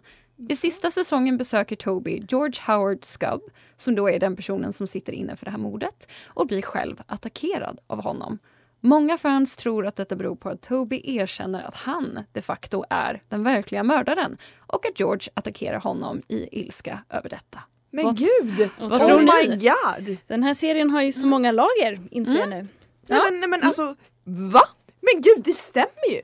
I 0.50 0.56
sista 0.56 0.92
säsongen 0.92 1.38
besöker 1.38 1.76
Toby 1.76 2.24
George 2.30 2.62
Howard 2.68 3.06
Scubb, 3.06 3.42
som 3.78 3.96
då 3.96 4.10
är 4.10 4.20
den 4.20 4.36
personen 4.36 4.74
som 4.74 4.88
sitter 4.88 5.14
inne 5.14 5.36
för 5.36 5.46
det 5.46 5.52
här 5.52 5.58
mordet, 5.58 6.08
och 6.28 6.48
blir 6.48 6.62
själv 6.62 7.02
attackerad 7.08 7.80
av 7.88 8.04
honom. 8.04 8.40
Många 8.82 9.18
fans 9.18 9.56
tror 9.56 9.86
att 9.88 9.96
detta 9.96 10.16
beror 10.16 10.36
på 10.36 10.50
att 10.50 10.62
Toby 10.62 11.02
erkänner 11.04 11.64
att 11.64 11.76
han 11.76 12.24
de 12.32 12.42
facto 12.42 12.84
är 12.90 13.22
den 13.30 13.44
verkliga 13.44 13.84
mördaren 13.84 14.38
och 14.60 14.86
att 14.86 15.00
George 15.00 15.30
attackerar 15.34 15.80
honom 15.80 16.22
i 16.28 16.60
ilska 16.62 17.04
över 17.10 17.30
detta. 17.30 17.60
Men 17.92 18.06
Vad- 18.06 18.18
gud! 18.18 18.70
Vad 18.80 19.02
oh 19.02 19.20
my 19.20 19.56
ni? 19.56 19.58
god! 19.58 20.18
Den 20.28 20.44
här 20.44 20.54
serien 20.54 20.90
har 20.90 21.02
ju 21.02 21.12
så 21.12 21.28
många 21.28 21.52
lager, 21.52 22.00
inser 22.12 22.38
jag 22.40 22.50
nu. 22.50 22.56
Nej 22.56 22.68
Ja. 23.08 23.24
men, 23.24 23.40
nej, 23.40 23.50
men 23.50 23.64
alltså, 23.64 23.96
va? 24.24 24.62
Men 25.02 25.22
gud, 25.22 25.44
det 25.46 25.54
stämmer 25.54 26.12
ju! 26.12 26.22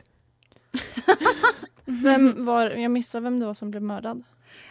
Vem 2.04 2.46
var, 2.46 2.70
jag 2.70 2.92
missade 2.92 3.24
vem 3.24 3.40
det 3.40 3.46
var 3.46 3.54
som 3.54 3.72
blev 3.72 3.84
mördad. 3.84 4.24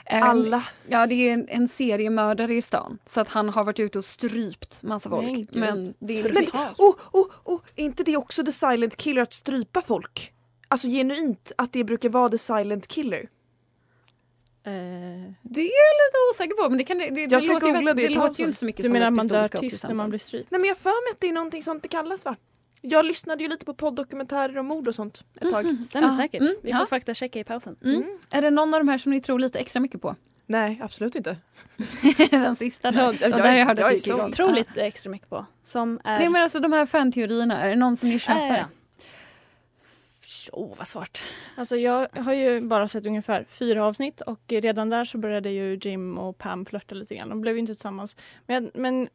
Eh, 0.06 0.22
Alla. 0.28 0.64
Ja, 0.86 1.06
det 1.06 1.14
är 1.14 1.32
en, 1.32 1.48
en 1.48 1.68
seriemördare 1.68 2.54
i 2.54 2.62
stan. 2.62 2.98
Så 3.06 3.20
att 3.20 3.28
han 3.28 3.48
har 3.48 3.64
varit 3.64 3.80
ute 3.80 3.98
och 3.98 4.04
strypt 4.04 4.82
massa 4.82 5.08
Men 5.08 5.18
folk. 5.24 5.38
gud. 5.38 5.48
Men 5.52 5.94
det 5.98 6.18
är 6.20 6.22
Men, 6.22 6.32
liksom, 6.32 6.60
oh, 6.78 6.94
oh, 7.12 7.26
oh, 7.44 7.60
är 7.76 7.84
inte 7.84 8.02
det 8.02 8.16
också 8.16 8.44
the 8.44 8.52
silent 8.52 8.96
killer 8.96 9.22
att 9.22 9.32
strypa 9.32 9.82
folk? 9.82 10.32
Alltså 10.68 10.88
genuint 10.88 11.52
att 11.58 11.72
det 11.72 11.84
brukar 11.84 12.08
vara 12.08 12.28
the 12.28 12.38
silent 12.38 12.86
killer. 12.88 13.28
Eh, 14.64 14.72
det 15.42 15.60
är 15.60 15.72
jag 15.82 15.92
lite 16.02 16.18
osäker 16.30 16.62
på. 16.62 16.68
Men 16.68 16.78
det, 16.78 16.84
kan, 16.84 16.98
det, 16.98 17.10
det, 17.10 17.22
Jag 17.22 17.42
ska 17.42 17.52
låter, 17.52 17.66
ju- 17.66 17.72
googla 17.72 17.94
det 17.94 18.02
i 18.02 18.08
det 18.08 18.14
låter 18.14 18.40
ju 18.40 18.46
inte 18.46 18.58
så 18.58 18.64
mycket 18.64 18.82
du 18.82 18.88
som 18.88 18.92
menar 18.92 19.06
ett 19.06 19.10
att 19.12 19.16
man 19.16 19.26
dör 19.28 19.48
tyst 19.48 19.84
när 19.84 19.94
man 19.94 20.08
blir 20.10 20.18
strypt? 20.20 20.50
Nej 20.50 20.60
men 20.60 20.68
jag 20.68 20.78
för 20.78 21.04
mig 21.06 21.12
att 21.12 21.20
det 21.20 21.28
är 21.28 21.32
någonting 21.32 21.62
sånt 21.62 21.82
det 21.82 21.88
kallas 21.88 22.24
va? 22.24 22.36
Jag 22.84 23.04
lyssnade 23.04 23.42
ju 23.42 23.48
lite 23.48 23.64
på 23.64 23.74
poddokumentärer 23.74 24.58
om 24.58 24.66
mord 24.66 24.88
och 24.88 24.94
sånt 24.94 25.24
ett 25.40 25.50
tag. 25.50 25.84
Stämmer 25.84 26.08
Ja. 26.08 26.16
säkert. 26.16 26.40
Mm, 26.40 26.54
Vi 26.62 26.70
ja. 26.70 26.78
får 26.78 26.86
faktachecka 26.86 27.40
i 27.40 27.44
pausen. 27.44 27.76
Mm. 27.84 28.04
Är 28.32 28.42
det 28.42 28.50
någon 28.50 28.74
av 28.74 28.80
de 28.80 28.88
här 28.88 28.98
som 28.98 29.12
ni 29.12 29.20
tror 29.20 29.38
lite 29.38 29.58
extra 29.58 29.80
mycket 29.80 30.02
på? 30.02 30.16
Nej 30.46 30.80
absolut 30.82 31.14
inte. 31.14 31.36
Den 32.30 32.56
sista 32.56 32.90
där. 32.90 33.00
Ja, 33.02 33.12
Ja, 33.20 33.28
jag- 33.28 33.38
där 33.42 33.56
jag 33.56 33.66
hörde 33.66 33.80
jag 33.82 33.94
att 33.94 34.04
du 34.04 34.24
gick. 34.26 34.34
Tror 34.34 34.52
lite 34.52 34.82
extra 34.86 35.10
mycket 35.10 35.28
på. 35.28 35.46
Som 35.64 36.00
är... 36.04 36.18
Nej 36.18 36.28
men 36.28 36.42
alltså 36.42 36.60
de 36.60 36.72
här 36.72 36.86
fanteorierna, 36.86 37.62
är 37.62 37.68
det 37.68 37.76
någon 37.76 37.96
som 37.96 38.08
ni 38.08 38.18
köper? 38.18 38.58
Äh, 38.58 38.64
Åh, 40.52 40.64
oh, 40.72 40.76
vad 40.78 40.86
svårt. 40.86 41.24
Alltså 41.56 41.76
jag 41.76 42.08
har 42.16 42.32
ju 42.32 42.60
bara 42.60 42.88
sett 42.88 43.06
ungefär 43.06 43.44
fyra 43.48 43.84
avsnitt 43.86 44.20
och 44.20 44.40
redan 44.48 44.90
där 44.90 45.04
så 45.04 45.18
började 45.18 45.50
ju 45.50 45.78
Jim 45.82 46.18
och 46.18 46.38
Pam 46.38 46.66
flörta 46.66 46.94
lite 46.94 47.14
grann. 47.14 47.28
De 47.28 47.40
blev 47.40 47.54
ju 47.54 47.60
inte 47.60 47.74
tillsammans. 47.74 48.16
Men, 48.46 48.70
men 48.74 49.08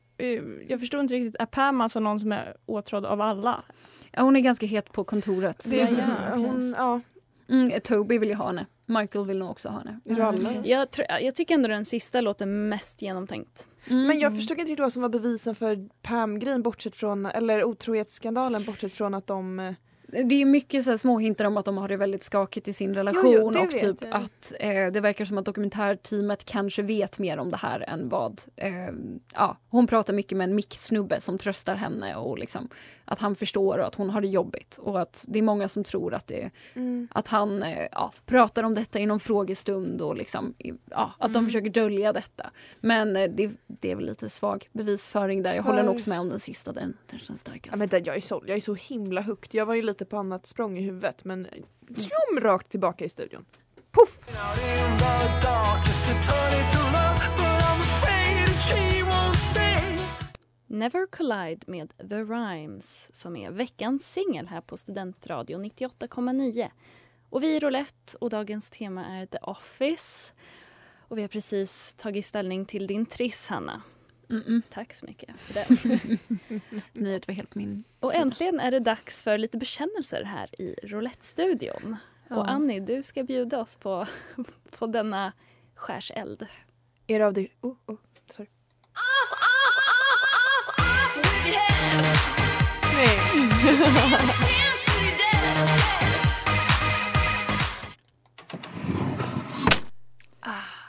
jag 0.68 0.80
förstod 0.80 1.00
inte 1.00 1.14
riktigt, 1.14 1.42
är 1.42 1.46
Pam 1.46 1.82
alltså 1.82 2.00
någon 2.00 2.20
som 2.20 2.32
är 2.32 2.56
åtrådd 2.66 3.06
av 3.06 3.22
alla? 3.22 3.64
Ja, 4.12 4.22
hon 4.22 4.36
är 4.36 4.40
ganska 4.40 4.66
het 4.66 4.92
på 4.92 5.04
kontoret. 5.04 5.66
Det, 5.70 5.78
Ja, 5.78 5.88
ja, 6.30 6.36
hon, 6.36 6.76
ja. 6.78 7.02
Mm, 7.50 7.82
Toby 7.82 8.18
vill 8.18 8.30
ju 8.30 8.36
ha 8.36 8.48
henne. 8.48 8.66
Michael 8.86 9.26
vill 9.26 9.38
nog 9.38 9.50
också 9.52 9.70
ha 9.70 9.80
henne. 9.80 10.24
Alla? 10.24 10.54
Jag, 10.66 10.88
jag 11.22 11.36
tycker 11.36 11.56
ändå 11.56 11.68
den 11.68 11.86
sista 11.86 12.22
låter 12.22 12.46
mest 12.46 13.02
genomtänkt. 13.02 13.68
Mm. 13.88 14.08
Men 14.08 14.20
jag 14.20 14.36
förstod 14.36 14.60
inte 14.60 14.72
riktigt 14.72 14.84
vad 14.84 14.94
som 14.94 15.02
var 15.02 15.10
bevisen 15.10 15.56
för 15.56 15.90
Pam-grejen 16.02 16.62
bortsett 16.62 16.96
från, 16.96 17.26
eller 17.26 17.64
otrohetsskandalen 17.64 18.64
bortsett 18.64 18.94
från 18.94 19.14
att 19.14 19.28
de 19.28 19.60
eh, 19.60 19.74
Det 20.08 20.42
är 20.42 20.46
mycket 20.46 20.86
så 20.86 20.98
små 20.98 21.20
hintar 21.20 21.46
om 21.46 21.58
att 21.58 21.66
de 21.66 21.78
har 21.78 21.88
det 21.88 21.98
väldigt 21.98 22.24
skakigt 22.24 22.68
i 22.68 22.74
sin 22.74 22.94
relation 22.94 23.32
Jo, 23.34 23.52
jo, 23.54 23.64
och 23.64 23.72
typ 23.72 24.02
jag. 24.02 24.14
att 24.14 24.54
eh, 24.60 24.88
det 24.88 25.00
verkar 25.02 25.26
som 25.26 25.38
att 25.38 25.46
dokumentärteamet 25.46 26.46
kanske 26.46 26.82
vet 26.82 27.20
mer 27.20 27.38
om 27.38 27.52
det 27.52 27.58
här 27.58 27.90
än 27.90 28.10
vad... 28.10 28.42
Eh, 28.56 28.72
ja, 29.34 29.58
hon 29.70 29.88
pratar 29.88 30.14
mycket 30.14 30.38
med 30.38 30.50
en 30.50 30.56
micksnubbe 30.56 31.22
som 31.22 31.38
tröstar 31.38 31.76
henne 31.76 32.16
och 32.16 32.38
liksom 32.38 32.70
att 33.08 33.20
han 33.20 33.36
förstår 33.36 33.78
och 33.78 33.88
att 33.88 33.96
hon 33.96 34.10
har 34.10 34.22
det 34.22 34.28
jobbigt 34.28 34.78
och 34.78 35.02
att 35.02 35.26
det 35.28 35.40
är 35.40 35.44
många 35.44 35.68
som 35.68 35.84
tror 35.84 36.14
att, 36.14 36.28
det, 36.28 36.50
att 37.10 37.28
han 37.28 37.64
eh, 37.64 37.88
ja, 37.92 38.14
pratar 38.26 38.64
om 38.64 38.74
detta 38.74 39.00
i 39.00 39.06
någon 39.06 39.20
frågestund 39.20 40.02
och 40.02 40.18
liksom, 40.18 40.54
ja, 40.90 41.12
att 41.18 41.34
de 41.34 41.46
försöker 41.46 41.70
dölja 41.70 42.14
detta. 42.14 42.52
Men 42.80 43.16
eh, 43.16 43.30
det, 43.30 43.52
det 43.68 43.92
är 43.92 43.96
väl 43.96 44.06
lite 44.06 44.30
svag 44.30 44.70
bevisföring 44.72 45.44
där. 45.44 45.54
Jag 45.54 45.64
håller 45.64 45.84
nog 45.84 45.96
också 45.96 46.10
med 46.10 46.20
om 46.20 46.30
den 46.30 46.40
sista, 46.40 46.72
den, 46.72 46.98
den 47.10 47.20
känns 47.20 47.42
starkast. 47.42 47.72
Ja, 47.72 47.78
men 47.78 47.88
det, 47.88 48.08
jag, 48.08 48.16
är 48.16 48.22
så, 48.22 48.44
jag 48.48 48.58
är 48.58 48.62
så 48.62 48.74
himla 48.74 49.22
hooked. 49.22 49.56
Jag 49.56 49.66
var 49.66 49.76
ju 49.76 49.82
lite 49.82 49.97
Lite 49.98 50.06
på 50.06 50.18
annat 50.18 50.46
språng 50.46 50.78
i 50.78 50.82
huvudet 50.82 51.24
men 51.26 51.48
tjom 51.88 52.40
rakt 52.40 52.70
tillbaka 52.70 53.06
i 53.06 53.10
studion. 53.10 53.46
Puff! 53.92 54.20
Never 60.68 61.08
Collide 61.08 61.62
med 61.68 61.94
The 62.10 62.16
Rhymes 62.16 63.10
som 63.14 63.36
är 63.36 63.52
veckans 63.52 64.14
singel 64.14 64.48
här 64.48 64.62
på 64.62 64.78
Studentradio 64.78 65.58
98,9. 65.58 66.70
Och 67.30 67.44
vi 67.44 67.56
är 67.56 67.60
Roulette 67.60 68.18
och 68.22 68.30
dagens 68.30 68.70
tema 68.70 69.06
är 69.06 69.26
The 69.26 69.40
Office. 69.42 70.34
Och 71.08 71.18
vi 71.18 71.22
har 71.22 71.30
precis 71.30 71.96
tagit 71.96 72.26
ställning 72.26 72.66
till 72.66 72.88
din 72.88 73.06
triss, 73.06 73.48
Hanna. 73.48 73.82
Mm-mm. 74.30 74.62
Tack 74.70 74.94
så 74.94 75.06
mycket 75.06 75.30
för 75.40 75.54
det. 75.54 75.68
Nyhet 76.94 77.28
var 77.28 77.36
helt 77.36 77.56
min 77.56 77.84
Och 78.00 78.12
sida. 78.12 78.22
äntligen 78.22 78.60
är 78.60 78.72
det 78.72 78.80
dags 78.80 79.24
för 79.24 79.38
lite 79.38 79.58
bekännelser 79.58 80.24
här 80.24 80.62
i 80.62 80.76
Roulette-studion. 80.84 81.96
Och 82.30 82.50
Annie, 82.50 82.80
du 82.80 83.04
ska 83.04 83.24
bjuda 83.24 83.60
oss 83.60 83.76
på, 83.76 84.08
på 84.78 84.88
denna 84.88 85.34
skärseld. 85.76 86.48
Är 87.08 87.20
det 87.20 87.26
av 87.26 87.34
det? 87.34 87.48
Oh, 87.62 87.76
oh, 87.86 87.98
sorry. 88.32 88.50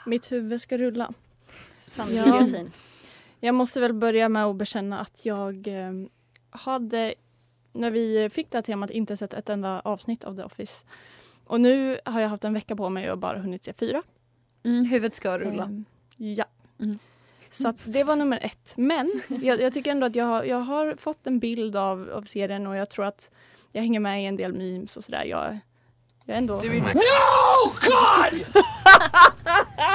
Mitt 0.05 0.31
huvud 0.31 0.61
ska 0.61 0.77
rulla. 0.77 1.13
Sann 1.79 2.15
Ja. 2.15 2.43
Jag 3.39 3.55
måste 3.55 3.79
väl 3.79 3.93
börja 3.93 4.29
med 4.29 4.45
att 4.45 4.55
bekänna 4.55 4.99
att 4.99 5.25
jag 5.25 5.67
eh, 5.67 5.91
hade, 6.49 7.13
när 7.73 7.91
vi 7.91 8.29
fick 8.29 8.51
det 8.51 8.57
här 8.57 8.63
temat, 8.63 8.89
inte 8.89 9.17
sett 9.17 9.33
ett 9.33 9.49
enda 9.49 9.79
avsnitt 9.79 10.23
av 10.23 10.35
The 10.35 10.43
Office. 10.43 10.85
Och 11.45 11.61
nu 11.61 11.99
har 12.05 12.21
jag 12.21 12.29
haft 12.29 12.43
en 12.43 12.53
vecka 12.53 12.75
på 12.75 12.89
mig 12.89 13.11
och 13.11 13.17
bara 13.17 13.39
hunnit 13.39 13.63
se 13.63 13.73
fyra. 13.73 14.03
Mm, 14.63 14.85
huvudet 14.85 15.15
ska 15.15 15.39
rulla. 15.39 15.63
Ehm, 15.63 15.85
ja. 16.17 16.45
Mm. 16.79 16.99
Så 17.51 17.67
att 17.67 17.77
det 17.83 18.03
var 18.03 18.15
nummer 18.15 18.39
ett. 18.41 18.73
Men 18.77 19.21
jag, 19.41 19.61
jag 19.61 19.73
tycker 19.73 19.91
ändå 19.91 20.07
att 20.07 20.15
jag 20.15 20.25
har, 20.25 20.43
jag 20.43 20.57
har 20.57 20.95
fått 20.97 21.27
en 21.27 21.39
bild 21.39 21.75
av, 21.75 22.09
av 22.13 22.21
serien 22.21 22.67
och 22.67 22.75
jag 22.75 22.89
tror 22.89 23.05
att 23.05 23.31
jag 23.71 23.81
hänger 23.81 23.99
med 23.99 24.23
i 24.23 24.25
en 24.25 24.35
del 24.35 24.53
memes 24.53 24.97
och 24.97 25.03
sådär. 25.03 25.23
Jag, 25.23 25.59
jag 26.25 26.33
är 26.33 26.37
ändå... 26.37 26.53
No, 26.59 26.61
God! 27.87 28.33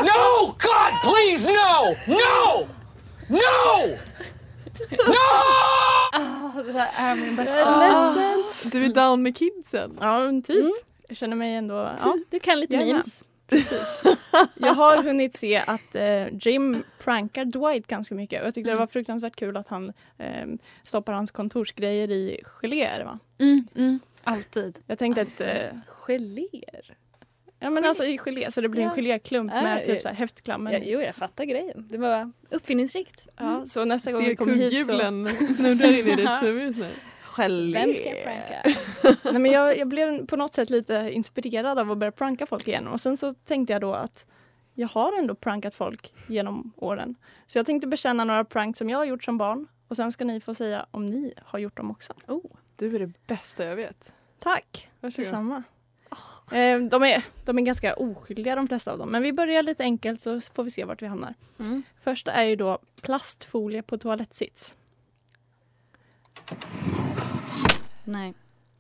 no, 0.09 0.47
God, 0.47 0.93
please, 1.03 1.49
no! 1.49 1.97
No! 2.07 2.69
No! 3.29 3.97
Ah, 6.13 6.63
det 6.63 6.73
där 6.73 6.89
är 6.97 7.15
min 7.15 7.27
Jag 7.27 7.37
bästa. 7.37 7.65
är 7.65 8.15
ledsen. 8.15 8.71
Du 8.71 8.85
är 8.85 8.89
down 8.89 9.23
med 9.23 9.37
kidsen. 9.37 9.99
Ja, 10.01 10.19
men 10.19 10.43
typ. 10.43 10.75
Jag 11.09 11.17
känner 11.17 11.37
mig 11.37 11.55
ändå... 11.55 11.75
Ja. 11.75 12.19
Du 12.31 12.39
kan 12.41 12.61
lite 12.61 12.75
Jag 12.75 12.87
memes. 12.87 13.25
Precis. 13.47 14.01
Jag 14.55 14.75
har 14.75 15.03
hunnit 15.03 15.37
se 15.37 15.57
att 15.67 15.95
eh, 15.95 16.27
Jim 16.47 16.85
prankar 17.05 17.45
Dwight 17.45 17.87
ganska 17.87 18.15
mycket 18.15 18.41
och 18.41 18.47
jag 18.47 18.55
tyckte 18.55 18.71
det 18.71 18.77
var 18.77 18.87
fruktansvärt 18.87 19.37
kul 19.37 19.57
att 19.57 19.69
han 19.69 19.93
eh, 20.19 20.47
stoppar 20.85 21.13
hans 21.13 21.31
kontorsgrejer 21.31 22.11
i 22.11 22.41
geléer. 22.45 23.05
Va? 23.05 23.19
Mm, 23.39 23.67
mm, 23.77 24.01
alltid. 24.25 24.79
Jag 24.87 24.99
tänkte 24.99 25.23
att... 25.23 25.41
Eh, 25.41 25.81
Geléer. 26.07 26.97
Ja 27.65 27.71
men 27.71 27.85
alltså 27.85 28.05
i 28.05 28.19
gelé 28.19 28.51
så 28.51 28.61
det 28.61 28.69
blir 28.69 28.83
en 28.83 28.89
Ja. 28.89 28.95
geléklump 28.95 29.53
Ja, 29.55 29.63
med 29.63 29.81
ja. 29.81 29.85
typ 29.87 30.03
så 30.03 30.09
här 30.09 30.15
häftklammer. 30.15 30.73
Ja, 30.73 30.79
jo, 30.83 31.01
jag 31.01 31.15
fattar 31.15 31.45
grejen. 31.45 31.87
Det 31.91 31.99
var 31.99 32.33
uppfinningsrikt. 32.51 33.29
Ja, 33.37 33.67
så 33.67 33.85
nästa 33.85 34.13
gång 34.13 34.21
vi 34.21 34.27
Ser 34.27 34.35
kommer 34.35 34.53
hit 34.55 34.71
så... 34.73 34.77
kugghjulen 34.93 35.29
snurrar 35.57 35.89
in 35.99 36.07
i 36.09 36.17
ditt 36.17 36.29
huvud 36.43 36.79
nu. 36.79 36.89
Gelé. 37.37 37.81
Vem 37.81 37.95
ska 37.95 38.09
jag 38.09 38.25
pranka? 38.25 38.79
Nej, 39.33 39.39
men 39.43 39.51
jag, 39.53 39.79
jag 39.79 39.89
blev 39.89 40.27
på 40.27 40.37
något 40.37 40.53
sätt 40.55 40.71
lite 40.71 41.11
inspirerad 41.13 41.79
av 41.79 41.91
att 41.91 41.99
börja 41.99 42.13
pranka 42.13 42.47
folk 42.47 42.69
igen 42.69 42.87
och 42.89 43.01
sen 43.01 43.17
så 43.17 43.33
tänkte 43.35 43.73
jag 43.73 43.81
då 43.81 43.95
att 43.95 44.27
jag 44.75 44.89
har 44.89 45.19
ändå 45.19 45.35
prankat 45.35 45.75
folk 45.75 46.13
genom 46.27 46.73
åren. 46.77 47.15
Så 47.47 47.59
jag 47.59 47.67
tänkte 47.67 47.87
bekänna 47.89 48.25
några 48.25 48.45
pranks 48.45 48.79
som 48.79 48.91
jag 48.91 48.99
har 48.99 49.05
gjort 49.05 49.25
som 49.25 49.39
barn 49.39 49.67
och 49.89 49.97
sen 49.97 50.13
ska 50.13 50.25
ni 50.25 50.41
få 50.41 50.55
säga 50.55 50.87
om 50.91 51.07
ni 51.07 51.35
har 51.45 51.59
gjort 51.59 51.77
dem 51.77 51.91
också. 51.91 52.13
Oh. 52.29 52.45
Du 52.77 52.95
är 52.95 52.99
det 52.99 53.13
bästa 53.27 53.65
jag 53.65 53.77
vet. 53.77 54.13
Tack! 54.39 54.89
Varsågod. 55.01 55.25
Detsamma. 55.27 55.63
Eh, 56.53 56.81
de, 56.81 57.03
är, 57.03 57.25
de 57.45 57.59
är 57.59 57.63
ganska 57.63 57.95
oskyldiga 57.95 58.55
de 58.57 58.69
flesta 58.69 58.93
av 58.93 58.99
dem. 58.99 59.09
Men 59.11 59.23
vi 59.23 59.33
börjar 59.33 59.63
lite 59.63 59.83
enkelt 59.83 60.21
så 60.21 60.41
får 60.41 60.65
vi 60.65 60.71
se 60.71 60.85
vart 60.85 61.03
vi 61.03 61.07
hamnar. 61.07 61.35
Mm. 61.59 61.83
Första 62.05 62.33
är 62.33 62.45
ju 62.45 62.57
då 62.57 62.79
plastfolie 63.03 63.83
på 63.83 63.99
toalettsits. 63.99 64.77
Nej. 68.05 68.35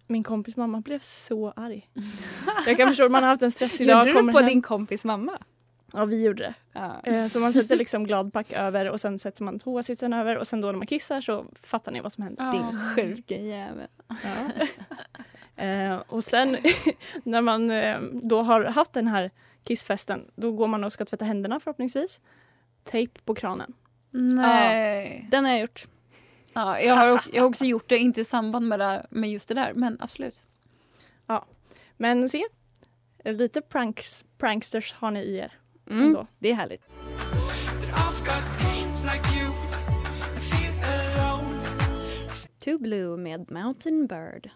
Min 0.06 0.22
kompis 0.22 0.56
mamma 0.56 0.80
blev 0.80 0.98
så 0.98 1.52
arg. 1.56 1.90
Jag 2.66 2.76
kan 2.76 2.88
förstå 2.88 3.04
att 3.04 3.10
man 3.10 3.22
har 3.22 3.30
haft 3.30 3.42
en 3.42 3.50
stressig 3.50 3.88
dag. 3.88 4.08
Gjorde 4.08 4.22
du 4.22 4.32
på 4.32 4.38
hem- 4.38 4.48
din 4.48 4.62
kompis 4.62 5.04
mamma? 5.04 5.38
Ja, 5.92 6.04
vi 6.04 6.22
gjorde 6.24 6.42
det. 6.42 6.54
Ja. 6.72 7.00
Eh, 7.04 7.26
Så 7.26 7.40
man 7.40 7.52
sätter 7.52 7.76
liksom 7.76 8.06
gladpack 8.06 8.52
över 8.52 8.90
och 8.90 9.00
sen 9.00 9.18
sätter 9.18 9.42
man 9.42 9.58
toasitsen 9.58 10.12
över 10.12 10.36
och 10.38 10.46
sen 10.46 10.60
då 10.60 10.66
när 10.72 10.78
man 10.78 10.86
kissar 10.86 11.20
så 11.20 11.46
fattar 11.62 11.92
ni 11.92 12.00
vad 12.00 12.12
som 12.12 12.24
händer. 12.24 12.52
Din 12.52 12.94
sjuka 12.96 13.36
jävel. 13.36 13.88
Ja. 14.08 14.66
Eh, 15.56 15.96
och 16.08 16.24
sen 16.24 16.56
när 17.24 17.40
man 17.42 17.70
eh, 17.70 18.00
då 18.00 18.42
har 18.42 18.64
haft 18.64 18.92
den 18.92 19.08
här 19.08 19.30
kissfesten 19.64 20.30
då 20.34 20.52
går 20.52 20.68
man 20.68 20.84
och 20.84 20.92
ska 20.92 21.04
tvätta 21.04 21.24
händerna 21.24 21.60
förhoppningsvis. 21.60 22.20
Tejp 22.84 23.20
på 23.24 23.34
kranen. 23.34 23.72
Nej. 24.10 25.26
Den 25.30 25.44
har 25.44 25.52
jag 25.52 25.60
gjort. 25.60 25.86
Ja, 26.52 26.80
jag, 26.80 26.94
har, 26.94 27.12
också- 27.12 27.30
jag 27.32 27.42
har 27.42 27.48
också 27.48 27.64
gjort 27.64 27.88
det, 27.88 27.98
inte 27.98 28.20
i 28.20 28.24
samband 28.24 28.68
med, 28.68 28.80
det, 28.80 29.06
med 29.10 29.30
just 29.30 29.48
det 29.48 29.54
där, 29.54 29.72
men 29.74 29.96
absolut. 30.00 30.44
Men 31.96 32.28
se, 32.28 32.44
lite 33.24 33.60
pranks, 33.60 34.24
pranksters 34.38 34.92
har 34.92 35.10
ni 35.10 35.20
i 35.20 35.36
er. 35.36 35.52
Mm, 35.90 36.04
Ändå. 36.06 36.26
det 36.38 36.50
är 36.50 36.54
härligt. 36.54 36.82
Too 42.58 42.78
Blue 42.78 43.16
med 43.16 43.50
Mountain 43.50 44.06
Bird. 44.06 44.50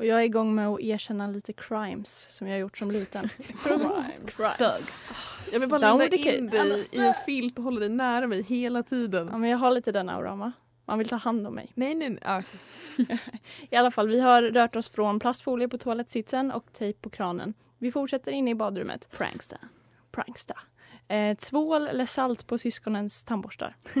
Och 0.00 0.06
jag 0.06 0.20
är 0.20 0.24
igång 0.24 0.54
med 0.54 0.68
att 0.68 0.80
erkänna 0.80 1.26
lite 1.26 1.52
crimes 1.52 2.30
som 2.30 2.46
jag 2.46 2.54
har 2.54 2.60
gjort 2.60 2.78
som 2.78 2.90
liten. 2.90 3.28
crimes. 4.26 4.92
Jag 5.52 5.60
vill 5.60 5.68
bara 5.68 5.80
Down 5.80 6.10
the 6.10 6.36
in 6.36 6.46
dig 6.46 6.88
i 6.92 6.98
en 6.98 7.14
filt 7.26 7.58
och 7.58 7.64
hålla 7.64 7.80
dig 7.80 7.88
nära 7.88 8.26
mig 8.26 8.42
hela 8.42 8.82
tiden. 8.82 9.28
Ja, 9.32 9.38
men 9.38 9.50
jag 9.50 9.58
har 9.58 9.70
lite 9.70 9.92
den 9.92 10.08
auran 10.08 10.38
va? 10.38 10.52
Man 10.84 10.98
vill 10.98 11.08
ta 11.08 11.16
hand 11.16 11.46
om 11.46 11.54
mig. 11.54 11.72
Nej, 11.74 11.94
nej, 11.94 12.18
nej. 12.24 12.44
I 13.70 13.76
alla 13.76 13.90
fall, 13.90 14.08
vi 14.08 14.20
har 14.20 14.42
rört 14.42 14.76
oss 14.76 14.90
från 14.90 15.20
plastfolie 15.20 15.68
på 15.68 15.78
toalettsitsen 15.78 16.50
och 16.50 16.72
tejp 16.72 16.98
på 17.00 17.10
kranen. 17.10 17.54
Vi 17.78 17.92
fortsätter 17.92 18.32
inne 18.32 18.50
i 18.50 18.54
badrummet. 18.54 19.10
Pranksta. 19.10 19.56
Pranksta. 20.10 20.54
Eh, 21.08 21.36
tvål 21.36 21.86
eller 21.86 22.06
salt 22.06 22.46
på 22.46 22.58
syskonens 22.58 23.24
tandborstar. 23.24 23.76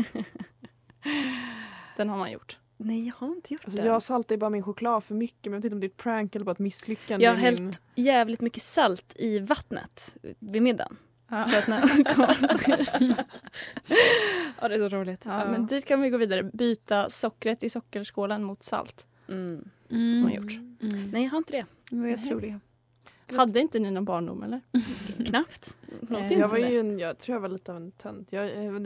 Den 1.96 2.08
har 2.08 2.16
man 2.16 2.32
gjort. 2.32 2.59
Nej, 2.82 3.06
jag 3.06 3.14
har 3.14 3.28
inte 3.28 3.54
gjort 3.54 3.64
Alltså, 3.64 3.80
det. 3.80 3.86
jag 3.86 4.02
saltar 4.02 4.34
ju 4.34 4.38
bara 4.38 4.50
min 4.50 4.62
choklad 4.62 5.04
för 5.04 5.14
mycket 5.14 5.44
men 5.44 5.52
jag 5.52 5.58
vet 5.58 5.64
inte 5.64 5.74
om 5.74 5.80
det 5.80 5.86
är 5.86 5.88
ett 5.88 5.96
prank 5.96 6.34
eller 6.36 6.44
bara 6.44 6.52
ett 6.52 6.58
misslyckande. 6.58 7.24
Jag 7.24 7.32
har 7.32 7.38
i 7.38 7.42
min- 7.42 7.64
hällt 7.64 7.82
jävligt 7.94 8.40
mycket 8.40 8.62
salt 8.62 9.14
i 9.18 9.38
vattnet 9.38 10.16
vid 10.38 10.62
middagen. 10.62 10.96
Ja. 11.28 11.44
Så 11.44 11.58
att 11.58 11.66
när 11.68 11.80
man. 12.18 12.28
Ja, 14.60 14.68
det 14.68 14.74
är 14.74 14.88
så 14.90 14.96
roligt. 14.96 15.22
Ja, 15.24 15.50
Men 15.50 15.66
dit 15.66 15.84
kan 15.84 16.00
vi 16.00 16.10
gå 16.10 16.16
vidare. 16.18 16.42
Byta 16.42 17.10
sockret 17.10 17.62
i 17.62 17.70
sockerskålen 17.70 18.44
mot 18.44 18.62
salt. 18.62 19.06
Mm. 19.28 19.68
Mm. 19.90 20.22
har 20.24 20.30
gjort. 20.30 20.52
Mm. 20.82 21.10
Nej, 21.12 21.22
jag 21.24 21.30
har 21.30 21.38
inte 21.38 21.52
det. 21.52 21.66
Men 21.90 22.10
Jag 22.10 22.24
tror 22.24 22.40
det. 22.40 22.58
Hade 23.36 23.60
inte 23.60 23.78
ni 23.78 23.90
någon 23.90 24.04
barndom 24.04 24.42
eller? 24.42 24.60
Knappt. 25.26 25.76
Eh, 26.10 26.22
inte 26.22 26.34
Jag, 26.34 26.48
var 26.48 26.58
ju 26.58 26.80
en, 26.80 26.98
jag 26.98 27.18
tror 27.18 27.34
jag 27.36 27.40
var 27.40 27.48
lite 27.48 27.70
av 27.70 27.76
en 27.76 27.92
tönt. 27.92 28.28
Jag, 28.30 28.44
eh, 28.46 28.52
det, 28.62 28.70
var, 28.70 28.80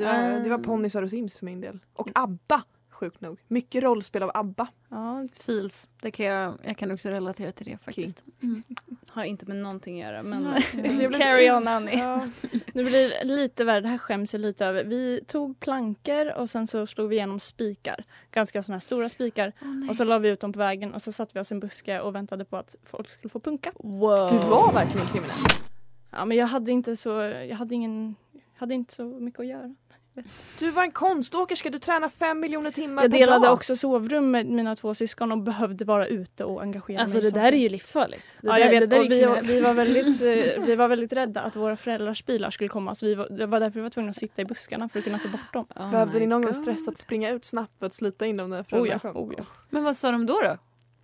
det 0.44 0.48
var 0.50 0.58
Ah. 0.58 0.62
ponnysar 0.62 1.02
och 1.02 1.10
Sims 1.10 1.36
för 1.36 1.44
min 1.44 1.60
del. 1.60 1.78
Och 1.94 2.10
ABBA, 2.14 2.62
sjukt 2.94 3.20
nog. 3.20 3.40
Mycket 3.48 3.82
rollspel 3.82 4.22
av 4.22 4.30
ABBA. 4.34 4.66
Ja, 4.88 5.28
Feels. 5.36 5.88
Det 6.02 6.10
kan 6.10 6.26
jag, 6.26 6.58
jag 6.64 6.76
kan 6.76 6.90
också 6.90 7.08
relatera 7.08 7.52
till 7.52 7.66
det 7.66 7.78
faktiskt. 7.78 8.22
Mm. 8.42 8.62
Har 9.08 9.24
inte 9.24 9.46
med 9.46 9.56
någonting 9.56 10.02
att 10.02 10.08
göra. 10.08 10.22
Men 10.22 10.44
carry 11.12 11.50
on 11.50 11.68
Annie. 11.68 11.98
Ja. 11.98 12.28
Nu 12.74 12.84
blir 12.84 13.08
det 13.08 13.24
lite 13.24 13.64
värre, 13.64 13.80
det 13.80 13.88
här 13.88 13.98
skäms 13.98 14.32
jag 14.34 14.40
lite 14.40 14.66
över. 14.66 14.84
Vi 14.84 15.20
tog 15.26 15.60
plankor 15.60 16.32
och 16.32 16.50
sen 16.50 16.66
så 16.66 16.86
slog 16.86 17.08
vi 17.08 17.16
igenom 17.16 17.40
spikar. 17.40 18.04
Ganska 18.30 18.62
sådana 18.62 18.76
här 18.76 18.80
stora 18.80 19.08
spikar. 19.08 19.52
och 19.88 19.96
så 19.96 20.04
la 20.04 20.18
vi 20.18 20.28
ut 20.28 20.40
dem 20.40 20.52
på 20.52 20.58
vägen 20.58 20.94
och 20.94 21.02
så 21.02 21.12
satte 21.12 21.30
vi 21.34 21.40
oss 21.40 21.50
i 21.50 21.54
en 21.54 21.60
buske 21.60 22.00
och 22.00 22.14
väntade 22.14 22.44
på 22.44 22.56
att 22.56 22.76
folk 22.84 23.10
skulle 23.10 23.30
få 23.30 23.40
punka. 23.40 23.72
Wow. 23.74 24.30
Du 24.30 24.38
var 24.38 24.72
verkligen 24.72 25.06
kriminell. 25.06 25.34
Ja 26.10 26.24
men 26.24 26.36
jag 26.36 26.46
hade 26.46 26.72
inte 26.72 26.96
så, 26.96 27.10
jag 27.48 27.56
hade 27.56 27.74
ingen, 27.74 28.14
jag 28.32 28.60
hade 28.60 28.74
inte 28.74 28.94
så 28.94 29.04
mycket 29.04 29.40
att 29.40 29.46
göra. 29.46 29.74
Du 30.58 30.70
var 30.70 30.82
en 30.82 30.90
konståkerska, 30.92 31.70
du 31.70 31.78
tränar 31.78 32.08
fem 32.08 32.40
miljoner 32.40 32.70
timmar 32.70 33.02
Jag 33.02 33.10
per 33.10 33.18
delade 33.18 33.46
dag. 33.46 33.52
också 33.54 33.76
sovrum 33.76 34.30
med 34.30 34.46
mina 34.46 34.76
två 34.76 34.94
syskon 34.94 35.32
och 35.32 35.38
behövde 35.38 35.84
vara 35.84 36.06
ute 36.06 36.44
och 36.44 36.62
engagera 36.62 37.00
Alltså 37.00 37.18
mig. 37.18 37.26
i 37.26 37.30
det 37.30 37.40
där 37.40 37.52
är 37.52 37.56
ju 37.56 37.68
livsfarligt. 37.68 38.26
Det 38.40 38.46
Ja, 38.46 38.52
där, 38.52 38.58
jag 38.60 38.70
det 38.70 38.80
vet. 38.80 38.90
där 38.90 38.96
är 38.96 39.40
Och 39.40 39.48
vi, 39.50 39.60
var 39.60 39.74
väldigt, 39.74 40.20
vi 40.68 40.74
var 40.76 40.88
väldigt 40.88 41.12
rädda 41.12 41.40
att 41.40 41.56
våra 41.56 41.76
föräldrars 41.76 42.24
bilar 42.26 42.50
skulle 42.50 42.68
komma 42.68 42.94
så 42.94 43.06
vi 43.06 43.14
var, 43.14 43.28
det 43.28 43.46
var 43.46 43.60
därför 43.60 43.74
vi 43.74 43.82
var 43.82 43.90
tvungna 43.90 44.10
att 44.10 44.16
sitta 44.16 44.42
i 44.42 44.44
buskarna 44.44 44.88
för 44.88 44.98
att 44.98 45.04
kunna 45.04 45.18
ta 45.18 45.28
bort 45.28 45.52
dem. 45.52 45.66
Oh 45.76 45.90
Behövde 45.90 46.18
ni 46.18 46.26
någon 46.26 46.42
gång 46.42 46.50
God. 46.52 46.56
stressa 46.56 46.90
att 46.90 46.98
springa 46.98 47.30
ut 47.30 47.44
snabbt 47.44 47.78
för 47.78 47.86
att 47.86 47.94
slita 47.94 48.26
in 48.26 48.36
dem 48.36 48.50
när 48.50 48.60
Oh 48.60 48.64
föräldrarna 48.64 49.00
ja, 49.04 49.12
kom? 49.12 49.22
oh 49.28 49.34
ja. 49.38 49.44
Men 49.70 49.84
vad 49.84 49.96
sa 49.96 50.10
de 50.12 50.26
då? 50.26 50.40
då? 50.40 50.56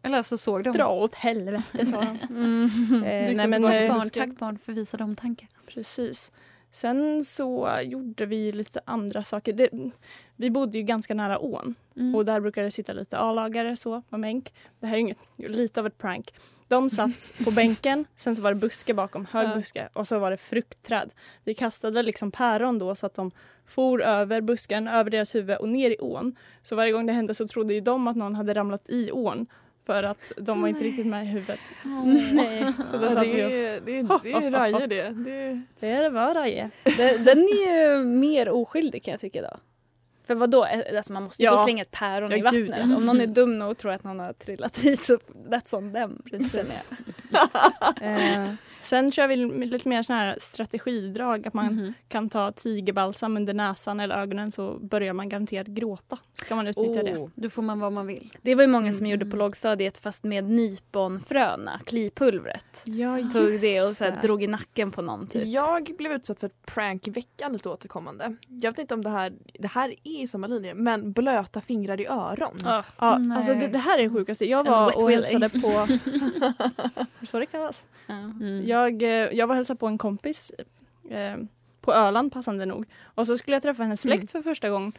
Eller 0.02 0.22
så 0.22 0.38
såg 0.38 0.64
de? 0.64 0.72
Dra 0.72 0.86
åt 0.88 1.14
helvete 1.14 1.86
sa 1.86 2.00
de. 2.00 2.18
Mm. 2.30 2.64
Eh, 3.04 3.36
nej, 3.36 3.46
men, 3.48 3.64
eh, 3.64 3.94
barn, 3.94 4.10
tack 4.10 4.38
barn 4.38 4.58
för 4.58 4.72
visade 4.72 5.04
omtanke. 5.04 5.46
Precis. 5.66 6.32
Sen 6.72 7.24
så 7.24 7.78
gjorde 7.82 8.26
vi 8.26 8.52
lite 8.52 8.80
andra 8.84 9.22
saker. 9.22 9.52
Det, 9.52 9.68
vi 10.36 10.50
bodde 10.50 10.78
ju 10.78 10.84
ganska 10.84 11.14
nära 11.14 11.38
ån 11.38 11.74
Mm. 11.96 12.14
och 12.14 12.24
där 12.24 12.40
brukade 12.40 12.66
det 12.66 12.70
sitta 12.70 12.92
lite 12.92 13.18
A-lagare 13.18 13.76
så 13.76 14.02
på 14.10 14.18
bänk. 14.18 14.52
Det 14.80 14.86
här 14.86 14.94
är 14.94 14.98
inget, 14.98 15.18
lite 15.36 15.80
av 15.80 15.86
ett 15.86 15.98
prank. 15.98 16.34
De 16.68 16.90
satt 16.90 17.32
på 17.44 17.50
bänken, 17.50 18.04
sen 18.16 18.36
så 18.36 18.42
var 18.42 18.54
det 18.54 18.60
buske 18.60 18.94
bakom, 18.94 19.26
hög 19.26 19.48
Ja. 19.48 19.54
buske 19.54 19.88
och 19.92 20.08
så 20.08 20.18
var 20.18 20.30
det 20.30 20.36
fruktträd. 20.36 21.10
Vi 21.44 21.54
kastade 21.54 22.02
liksom 22.02 22.30
päron 22.30 22.78
då 22.78 22.94
så 22.94 23.06
att 23.06 23.14
de 23.14 23.30
for 23.66 24.02
över 24.02 24.40
busken, 24.40 24.88
över 24.88 25.10
deras 25.10 25.34
huvud 25.34 25.56
och 25.56 25.68
ner 25.68 25.90
i 25.90 25.96
ån. 26.00 26.36
Så 26.62 26.76
varje 26.76 26.92
gång 26.92 27.06
det 27.06 27.12
hände 27.12 27.34
så 27.34 27.48
trodde 27.48 27.74
ju 27.74 27.80
de 27.80 28.08
att 28.08 28.16
någon 28.16 28.34
hade 28.34 28.54
ramlat 28.54 28.82
i 28.90 29.10
ån 29.12 29.46
för 29.86 30.02
att 30.02 30.32
de 30.36 30.60
var 30.60 30.68
inte 30.68 30.84
riktigt 30.84 31.06
med 31.06 31.24
i 31.24 31.28
huvudet. 31.28 31.60
Nej, 32.32 32.72
så 32.90 32.96
då 32.96 33.04
Ja, 33.06 33.10
satt 33.10 33.24
det, 33.24 33.80
vi 33.84 34.02
och 34.02 34.10
är, 34.10 34.20
det, 34.22 34.32
är, 34.32 34.40
det 34.40 34.46
är 34.46 34.50
rajer 34.50 34.86
det. 34.86 35.10
det. 35.80 36.02
det 36.02 36.08
var 36.08 36.34
Raje. 36.34 36.70
Den, 36.96 37.24
den 37.24 37.38
är 37.38 37.94
ju 37.98 38.04
mer 38.04 38.48
oskyldig 38.50 39.04
kan 39.04 39.12
jag 39.12 39.20
tycka 39.20 39.42
då. 39.42 39.56
För 40.26 40.34
vad 40.34 40.50
då? 40.50 40.66
Alltså 40.96 41.12
man 41.12 41.22
måste 41.22 41.42
ju 41.42 41.46
Ja. 41.48 41.56
få 41.56 41.64
slänga 41.64 41.82
ett 41.82 41.90
päron 41.90 42.30
Ja, 42.30 42.36
i 42.36 42.40
gud, 42.56 42.68
vattnet. 42.68 42.86
ja. 42.90 42.96
Om 42.96 43.06
någon 43.06 43.20
är 43.20 43.26
dum 43.26 43.58
nog 43.58 43.70
och 43.70 43.78
tror 43.78 43.92
att 43.92 44.04
någon 44.04 44.18
har 44.18 44.32
trillat 44.32 44.84
i 44.84 44.96
så 44.96 45.16
that's 45.48 45.76
on 45.76 45.92
them. 45.92 46.22
Precis. 46.30 46.84
Eh, 48.00 48.46
sen 48.82 49.12
kör 49.12 49.28
vi 49.28 49.36
lite 49.66 49.88
mer 49.88 50.02
sån 50.02 50.16
här 50.16 50.36
strategidrag, 50.40 51.46
att 51.46 51.54
man 51.54 51.66
Mhm. 51.74 51.92
kan 52.08 52.28
ta 52.28 52.52
tigerbalsam 52.52 53.36
under 53.36 53.54
näsan 53.54 54.00
eller 54.00 54.14
ögonen 54.16 54.52
så 54.52 54.78
börjar 54.78 55.12
man 55.12 55.28
garanterat 55.28 55.66
gråta. 55.66 56.18
Ska 56.34 56.54
man 56.56 56.66
utnyttja 56.66 57.02
det? 57.02 57.16
Oh. 57.16 57.28
Då 57.34 57.50
får 57.50 57.62
man 57.62 57.80
vad 57.80 57.92
man 57.92 58.06
vill. 58.06 58.32
Det 58.42 58.54
var 58.54 58.62
ju 58.62 58.68
många 58.68 58.92
som 58.92 59.06
Mm. 59.06 59.10
gjorde 59.20 59.30
på 59.30 59.36
lågstadiet 59.36 59.98
fast 59.98 60.24
med 60.24 60.44
nyponfröna, 60.44 61.80
klipulvret. 61.86 62.82
Ja, 62.86 63.16
Tog 63.34 63.60
det 63.60 63.82
och 63.82 63.96
så 63.96 64.04
här, 64.04 64.10
det. 64.10 64.20
drog 64.26 64.42
i 64.42 64.46
nacken 64.46 64.90
på 64.90 65.02
någon 65.02 65.26
typ. 65.26 65.46
Jag 65.46 65.90
blev 65.98 66.12
utsatt 66.12 66.40
för 66.40 66.46
ett 66.46 66.66
prank 66.66 67.08
i 67.08 67.10
veckan 67.10 67.52
lite 67.52 67.68
återkommande. 67.68 68.36
Jag 68.48 68.70
vet 68.70 68.78
inte 68.78 68.94
om 68.94 69.04
det 69.04 69.10
här, 69.10 69.32
det 69.58 69.68
här 69.68 69.88
är 70.04 70.22
i 70.22 70.26
samma 70.26 70.46
linje, 70.46 70.74
men 70.74 71.12
blöta 71.12 71.60
fingrar 71.60 72.00
i 72.00 72.06
öron. 72.06 72.56
Ah, 72.64 72.82
Ja, 72.98 73.18
Nej. 73.18 73.36
alltså 73.36 73.54
det, 73.54 73.68
det 73.68 73.78
här 73.78 73.98
är 73.98 74.02
det 74.02 74.10
sjukaste. 74.10 74.44
Jag 74.50 74.64
var 74.64 75.02
och 75.02 75.10
hälsade 75.10 75.48
på... 75.48 75.86
så 77.30 77.38
det 77.38 77.46
kallas. 77.46 77.86
Mm. 78.08 78.66
Jag, 78.70 79.02
eh, 79.02 79.08
jag 79.08 79.46
var 79.46 79.52
och 79.52 79.56
hälsade 79.56 79.78
på 79.80 79.86
en 79.86 79.98
kompis 79.98 80.52
eh, 81.10 81.36
på 81.80 81.92
Öland 81.94 82.32
passande 82.32 82.66
nog. 82.66 82.84
Och 83.04 83.26
så 83.26 83.36
skulle 83.36 83.54
jag 83.56 83.62
träffa 83.62 83.82
hennes 83.82 84.00
släkt 84.00 84.20
Mm. 84.20 84.28
för 84.28 84.42
första 84.42 84.70
gången. 84.70 84.92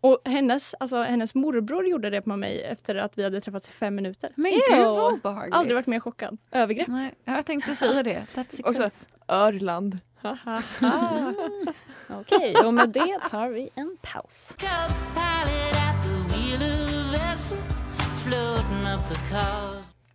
Och 0.00 0.18
hennes, 0.24 0.74
alltså, 0.80 1.02
hennes 1.02 1.34
morbror 1.34 1.86
gjorde 1.86 2.10
det 2.10 2.22
på 2.22 2.36
mig 2.36 2.62
efter 2.62 2.94
att 2.94 3.18
vi 3.18 3.24
hade 3.24 3.40
träffats 3.40 3.68
i 3.68 3.72
fem 3.72 3.94
minuter. 3.94 4.32
Men 4.34 4.52
gud 4.52 4.60
vad 4.84 5.12
obehagligt. 5.12 5.54
Aldrig 5.54 5.74
varit 5.76 5.86
mer 5.86 6.00
chockad. 6.00 6.38
Övergrepp. 6.50 6.88
Nej, 6.88 7.14
jag 7.24 7.46
tänkte 7.46 7.76
säga 7.76 8.02
det. 8.02 8.26
That's 8.34 8.60
Också. 8.68 8.90
Örland. 9.28 9.98
Okej, 12.10 12.54
och 12.66 12.74
med 12.74 12.88
det 12.90 13.18
tar 13.30 13.48
vi 13.48 13.70
en 13.74 13.96
paus. 14.02 14.56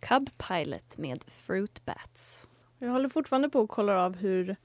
Cub 0.00 0.30
Pilot 0.48 0.98
med 0.98 1.24
Fruit 1.26 1.84
Bats. 1.86 2.46
Jag 2.78 2.88
håller 2.88 3.08
fortfarande 3.08 3.48
på 3.48 3.60
och 3.60 3.70
kollar 3.70 3.94
av 3.94 4.16
hur, 4.16 4.56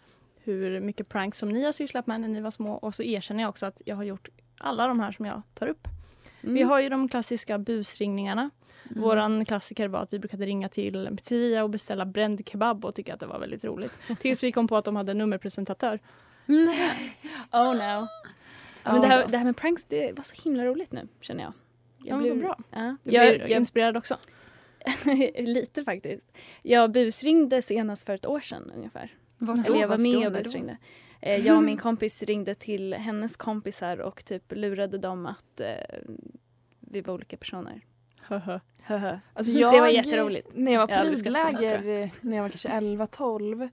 hur 0.43 0.80
mycket 0.80 1.10
pranks 1.10 1.38
som 1.38 1.49
ni 1.49 1.63
har 1.63 1.71
sysslat 1.71 2.08
med 2.08 2.21
när 2.21 2.28
ni 2.28 2.41
var 2.41 2.52
små 2.52 2.73
och 2.73 2.95
så 2.95 3.04
erkänner 3.04 3.41
jag 3.41 3.49
också 3.49 3.65
att 3.65 3.82
jag 3.86 3.95
har 3.95 4.04
gjort 4.04 4.30
alla 4.58 4.88
de 4.88 4.99
här 4.99 5.12
som 5.12 5.26
jag 5.26 5.41
tar 5.54 5.67
upp. 5.67 5.88
Mm. 6.41 6.56
Vi 6.56 6.62
har 6.62 6.82
ju 6.82 6.89
de 6.89 7.10
klassiska 7.10 7.58
busringningarna. 7.58 8.49
Våran 8.89 9.45
klassiker 9.45 9.88
var 9.88 9.99
att 9.99 10.13
vi 10.13 10.19
brukade 10.19 10.45
ringa 10.45 10.69
till 10.69 11.10
pizzeria 11.17 11.63
och 11.63 11.69
beställa 11.69 12.06
bränd 12.06 12.41
kebab 12.47 12.86
och 12.86 12.95
tycka 12.95 13.13
att 13.13 13.19
det 13.19 13.26
var 13.26 13.39
väldigt 13.39 13.63
roligt. 13.63 13.91
Tills 14.19 14.43
vi 14.43 14.52
kom 14.52 14.67
på 14.67 14.78
att 14.78 14.86
de 14.86 14.95
hade 14.95 15.12
en 15.12 15.17
nummerpresentatör. 15.17 15.99
Nej. 16.45 17.17
Oh 17.52 17.76
no. 17.76 18.08
Men 18.84 19.02
det 19.02 19.08
här, 19.08 19.28
det 19.28 19.38
här 19.38 19.45
med 19.45 19.58
pranks 19.58 19.84
det 19.84 20.17
var 20.17 20.23
så 20.23 20.43
himla 20.43 20.65
roligt 20.65 20.91
nu 20.91 21.08
känner 21.21 21.43
jag. 21.43 21.54
Ja, 21.97 22.17
men 22.17 22.30
vad 22.30 22.39
bra. 22.39 22.58
Ja. 22.71 22.95
Du 23.04 23.12
Jag, 23.12 23.30
blir 23.30 23.41
jag, 23.41 23.49
inspirerad 23.49 23.97
också. 23.97 24.17
Lite 25.36 25.84
faktiskt. 25.84 26.38
Jag 26.62 26.91
busringde 26.91 27.62
senast 27.62 28.06
för 28.06 28.13
ett 28.13 28.26
år 28.26 28.39
sedan 28.39 28.72
ungefär. 28.76 29.12
Vart 29.38 29.67
Eller 29.67 29.80
jag 29.80 29.88
var 29.88 29.98
Varför 29.98 30.02
med 30.02 30.28
och 30.28 30.34
busringde. 30.34 30.78
Eh, 31.22 31.48
Jag 31.48 31.58
och 31.58 31.63
min 31.63 31.78
kompis 31.88 32.24
ringde 32.24 32.56
till 32.56 32.93
hennes 32.93 33.36
kompisar 33.36 33.98
och 33.98 34.26
typ 34.26 34.52
lurade 34.52 34.98
dem 34.98 35.26
att 35.26 35.60
eh, 35.60 35.67
vi 36.80 37.02
var 37.02 37.13
olika 37.13 37.38
personer. 37.38 37.82
Alltså 39.34 39.54
det 39.54 39.60
jag, 39.60 39.82
var 39.82 39.88
jätteroligt. 39.88 40.50
När 40.54 40.72
jag 40.72 40.88
var 40.88 40.96
tror 40.96 41.13
prydläger, 41.13 42.12
när 42.22 42.38
jag 42.38 42.43
var 42.43 42.50
kanske 42.50 42.69
11-12 42.69 43.69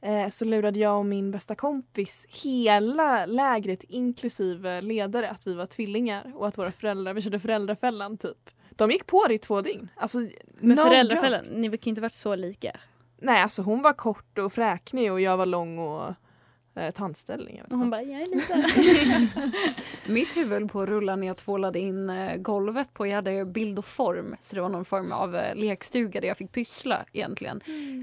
eh, 0.00 0.28
så 0.28 0.44
lurade 0.44 0.80
jag 0.80 0.98
och 0.98 1.06
min 1.06 1.30
bästa 1.30 1.54
kompis 1.54 2.26
hela 2.44 3.26
lägret 3.26 3.84
inklusive 3.84 4.80
ledare 4.80 5.30
att 5.30 5.46
vi 5.46 5.54
var 5.54 5.66
tvillingar 5.66 6.32
och 6.36 6.48
att 6.48 6.58
våra 6.58 6.72
föräldrar, 6.72 7.14
vi 7.14 7.22
körde 7.22 7.40
föräldrafällan 7.40 8.18
typ. 8.18 8.50
De 8.82 8.90
gick 8.90 9.06
på 9.06 9.26
det 9.28 9.34
i 9.34 9.38
två 9.38 9.60
dygn. 9.60 9.88
Alltså, 9.96 10.18
Men 10.60 10.76
no 10.76 10.82
föräldrafällan, 10.82 11.44
ni 11.44 11.68
kan 11.68 11.78
ju 11.82 11.88
inte 11.88 12.00
varit 12.00 12.12
så 12.12 12.34
lika. 12.34 12.80
Nej 13.18 13.42
alltså 13.42 13.62
hon 13.62 13.82
var 13.82 13.92
kort 13.92 14.38
och 14.38 14.52
fräknig 14.52 15.12
och 15.12 15.20
jag 15.20 15.36
var 15.36 15.46
lång 15.46 15.78
och 15.78 16.14
eh, 16.76 16.90
tandställning. 16.90 17.56
Jag 17.56 17.64
vet 17.64 17.72
Och 17.72 17.78
hon 17.78 17.90
bara, 17.90 18.02
jag 18.02 18.20
är. 18.22 18.28
Mitt 20.12 20.36
huvud 20.36 20.72
på 20.72 20.80
att 20.80 20.88
rulla 20.88 21.16
när 21.16 21.26
jag 21.26 21.36
tvålade 21.36 21.78
in 21.78 22.10
eh, 22.10 22.36
golvet 22.36 22.94
på, 22.94 23.06
jag 23.06 23.14
hade 23.14 23.44
bild 23.44 23.78
och 23.78 23.84
form, 23.84 24.36
så 24.40 24.56
det 24.56 24.62
var 24.62 24.68
någon 24.68 24.84
form 24.84 25.12
av 25.12 25.36
eh, 25.36 25.54
lekstuga 25.54 26.20
där 26.20 26.28
jag 26.28 26.36
fick 26.36 26.52
pyssla 26.52 27.04
egentligen. 27.12 27.60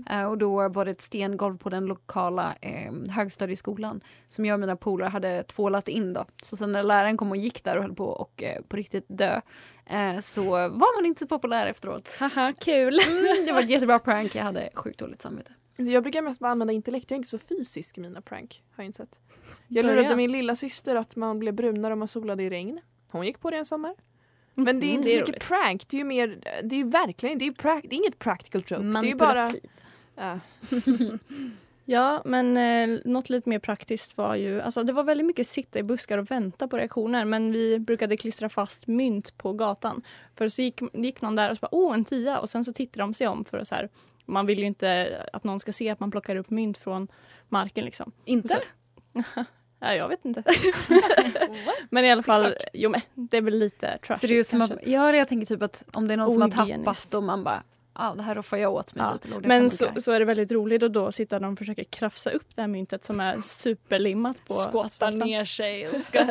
Eh, 0.09 0.23
och 0.23 0.37
då 0.37 0.69
var 0.69 0.85
det 0.85 0.91
ett 0.91 1.01
stengolv 1.01 1.57
på 1.57 1.69
den 1.69 1.85
lokala 1.85 2.55
eh, 2.61 2.91
högstadieskolan 3.09 4.01
som 4.29 4.45
jag 4.45 4.53
och 4.53 4.59
mina 4.59 4.75
polare 4.75 5.09
hade 5.09 5.43
tvålat 5.43 5.87
in 5.87 6.13
då. 6.13 6.25
Så 6.43 6.57
sen 6.57 6.71
när 6.71 6.83
läraren 6.83 7.17
kom 7.17 7.31
och 7.31 7.37
gick 7.37 7.63
där 7.63 7.75
och 7.75 7.83
höll 7.83 7.95
på 7.95 8.05
och 8.05 8.43
eh, 8.43 8.61
på 8.61 8.77
riktigt 8.77 9.05
dö 9.07 9.41
så 10.21 10.43
var 10.51 10.97
man 10.97 11.05
inte 11.05 11.19
så 11.19 11.27
populär 11.27 11.67
efteråt. 11.67 12.17
Haha, 12.19 12.53
kul. 12.59 12.99
Mm, 12.99 13.45
det 13.45 13.51
var 13.53 13.59
ett 13.61 13.69
jättebra 13.69 13.99
prank, 13.99 14.35
jag 14.35 14.43
hade 14.43 14.69
sjukt 14.73 14.99
dåligt 14.99 15.21
samvete. 15.21 15.51
Alltså 15.79 15.91
jag 15.91 16.03
brukar 16.03 16.21
mest 16.21 16.39
bara 16.39 16.51
använda 16.51 16.73
intellekt, 16.73 17.11
jag 17.11 17.15
är 17.15 17.17
inte 17.19 17.29
så 17.29 17.37
fysisk 17.39 17.97
i 17.97 18.01
mina 18.01 18.21
prank. 18.21 18.63
Har 18.75 18.83
jag 18.83 18.89
insett. 18.89 19.19
Jag 19.67 19.85
lurade 19.85 20.15
min 20.15 20.31
lilla 20.31 20.55
syster 20.55 20.95
att 20.95 21.15
man 21.15 21.39
blev 21.39 21.53
brunare 21.53 21.93
om 21.93 21.99
man 21.99 22.07
solade 22.07 22.43
i 22.43 22.49
regn. 22.49 22.79
Hon 23.11 23.25
gick 23.25 23.39
på 23.39 23.49
det 23.51 23.57
en 23.57 23.65
sommar. 23.65 23.95
Men 24.53 24.79
det 24.79 24.85
är 24.85 24.89
Mm, 24.89 24.97
inte 24.97 25.09
det 25.09 25.13
så 25.15 25.15
mycket 25.19 25.29
roligt. 25.29 25.47
prank, 25.47 25.87
det 25.87 25.97
är 25.97 25.99
ju 25.99 26.03
mer, 26.03 26.39
det 26.63 26.75
är 26.75 26.77
ju 26.77 26.83
verkligen, 26.89 27.37
det 27.37 27.43
är, 27.45 27.47
ju 27.47 27.53
prac- 27.53 27.81
det 27.89 27.95
är 27.95 27.97
inget 27.97 28.19
practical 28.19 28.61
joke. 28.67 28.83
Det 28.83 28.97
är 28.99 29.03
ju 29.03 29.15
bara... 29.15 29.33
Manipulativ. 29.43 29.69
Ja. 31.91 32.21
Men 32.25 32.57
eh, 32.57 32.99
något 33.05 33.29
lite 33.29 33.49
mer 33.49 33.59
praktiskt 33.59 34.17
var 34.17 34.35
ju, 34.35 34.61
alltså 34.61 34.83
det 34.83 34.93
var 34.93 35.03
väldigt 35.03 35.27
mycket 35.27 35.47
sitta 35.47 35.79
i 35.79 35.83
buskar 35.83 36.17
och 36.17 36.31
vänta 36.31 36.67
på 36.67 36.77
reaktioner 36.77 37.25
men 37.25 37.51
vi 37.51 37.79
brukade 37.79 38.17
klistra 38.17 38.49
fast 38.49 38.87
mynt 38.87 39.37
på 39.37 39.53
gatan. 39.53 40.01
För 40.35 40.49
så 40.49 40.61
gick, 40.61 40.81
gick 40.93 41.21
någon 41.21 41.35
där 41.35 41.51
och 41.51 41.57
så 41.57 41.59
bara 41.61 41.75
åh 41.75 41.93
en 41.93 42.05
tia 42.05 42.39
och 42.39 42.49
sen 42.49 42.63
så 42.63 42.73
tittade 42.73 43.03
de 43.03 43.13
sig 43.13 43.27
om 43.27 43.45
för 43.45 43.57
att 43.57 43.67
så 43.67 43.75
här, 43.75 43.89
man 44.25 44.45
vill 44.45 44.59
ju 44.59 44.65
inte 44.65 45.21
att 45.33 45.43
någon 45.43 45.59
ska 45.59 45.73
se 45.73 45.89
att 45.89 45.99
man 45.99 46.11
plockar 46.11 46.35
upp 46.35 46.49
mynt 46.49 46.77
från 46.77 47.07
marken 47.47 47.85
liksom. 47.85 48.11
Inte? 48.25 48.47
Så, 48.47 49.23
ja, 49.79 49.93
jag 49.93 50.09
vet 50.09 50.25
inte. 50.25 50.43
men 51.89 52.05
i 52.05 52.11
alla 52.11 52.23
fall, 52.23 52.55
jo 52.73 52.89
men 52.89 53.01
det 53.13 53.37
är 53.37 53.41
väl 53.41 53.59
lite 53.59 53.97
trashigt 53.97 54.21
Så 54.21 54.27
det 54.27 54.33
är 54.33 54.37
ju 54.37 54.43
som 54.43 54.59
kanske. 54.59 54.75
att, 54.75 54.87
ja, 54.87 55.15
jag 55.15 55.27
tänker 55.27 55.45
typ 55.45 55.61
att 55.61 55.85
om 55.93 56.07
det 56.07 56.13
är 56.13 56.17
någon 56.17 56.31
som 56.31 56.41
har 56.41 56.49
tappat 56.49 57.13
och 57.13 57.23
man 57.23 57.43
bara, 57.43 57.63
ja 57.99 58.15
det 58.15 58.23
här 58.23 58.35
roffar 58.35 58.57
jag 58.57 58.73
åt 58.73 58.95
mig. 58.95 59.05
Ja, 59.05 59.17
Typ, 59.17 59.45
Men 59.45 59.69
så, 59.69 59.87
så 59.97 60.11
är 60.11 60.19
det 60.19 60.25
väldigt 60.25 60.51
roligt 60.51 60.83
och 60.83 60.91
då 60.91 61.11
sitter 61.11 61.39
de 61.39 61.53
och 61.53 61.57
försöker 61.59 61.83
krafsa 61.83 62.29
upp 62.29 62.55
det 62.55 62.61
här 62.61 62.67
myntet 62.67 63.03
som 63.03 63.19
är 63.19 63.41
superlimmat 63.41 64.41
på 64.45 64.53
asfalten. 64.81 65.19
ner 65.19 65.45
sig 65.45 65.87
och 65.89 65.95
ska 66.05 66.25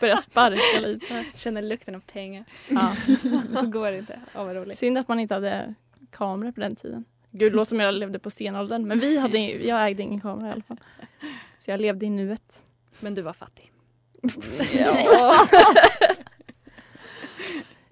Börja 0.00 0.16
sparka 0.16 0.80
lite. 0.80 1.24
känna 1.34 1.60
lukten 1.60 1.94
av 1.94 2.00
pengar. 2.00 2.44
Ja. 2.68 2.92
Så 3.60 3.66
går 3.66 3.90
det 3.90 3.98
inte. 3.98 4.20
Åh 4.34 4.44
vad 4.44 4.56
roligt. 4.56 4.78
Synd 4.78 4.98
att 4.98 5.08
man 5.08 5.20
inte 5.20 5.34
hade 5.34 5.74
kameror 6.10 6.52
på 6.52 6.60
den 6.60 6.76
tiden. 6.76 7.04
Gud, 7.30 7.54
låter 7.54 7.68
som 7.68 7.80
jag 7.80 7.94
levde 7.94 8.18
på 8.18 8.30
stenåldern. 8.30 8.86
Men 8.88 8.98
vi 8.98 9.18
hade, 9.18 9.38
jag 9.38 9.86
ägde 9.86 10.02
ingen 10.02 10.20
kamera 10.20 10.48
i 10.48 10.52
alla 10.52 10.62
fall. 10.62 10.80
Så 11.58 11.70
jag 11.70 11.80
levde 11.80 12.06
i 12.06 12.10
nuet. 12.10 12.62
Men 13.00 13.14
du 13.14 13.22
var 13.22 13.32
fattig. 13.32 13.72
Ja. 14.72 15.34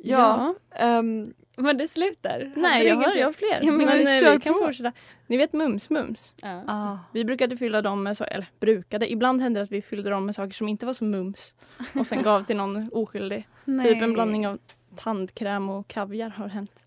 Ja. 0.03 0.55
ehm, 0.75 1.35
Men 1.59 1.77
det 1.77 1.88
slutar. 1.88 2.53
Nej, 2.57 2.87
jag 2.87 2.97
har, 2.97 3.03
fler? 3.11 3.16
jag 3.21 3.27
har 3.27 3.33
fler. 3.33 3.61
Ja, 3.62 3.73
men 3.73 3.87
men 3.87 3.99
vi 3.99 4.16
eh, 4.16 4.21
kör 4.21 4.35
vi 4.35 4.40
kan 4.40 4.55
på. 4.55 4.61
fortsätta. 4.61 4.92
Ni 5.27 5.37
vet 5.37 5.53
Mums 5.53 5.90
Mums? 5.90 6.35
Ja. 6.42 6.64
Ah. 6.66 6.99
Vi 7.12 7.25
brukade 7.25 7.57
fylla 7.57 7.83
dem 7.83 8.03
med, 8.03 8.16
så, 8.16 8.25
eller 8.25 8.47
brukade, 8.61 9.12
ibland 9.12 9.40
hände 9.42 9.61
det 9.61 9.64
att 9.64 9.73
vi 9.73 9.83
fyllde 9.83 10.11
dem 10.11 10.27
med 10.27 10.35
saker 10.35 10.53
som 10.53 10.68
inte 10.68 10.87
var 10.87 10.92
så 10.92 11.05
mums. 11.05 11.55
Och 11.94 12.07
sen 12.07 12.23
gav 12.23 12.42
till 12.42 12.57
någon 12.57 12.90
oskyldig. 12.92 13.49
Typ 13.83 14.03
en 14.03 14.12
blandning 14.12 14.47
av 14.49 14.59
tandkräm 14.97 15.68
och 15.71 15.88
kaviar 15.88 16.29
har 16.31 16.49
hänt. 16.49 16.85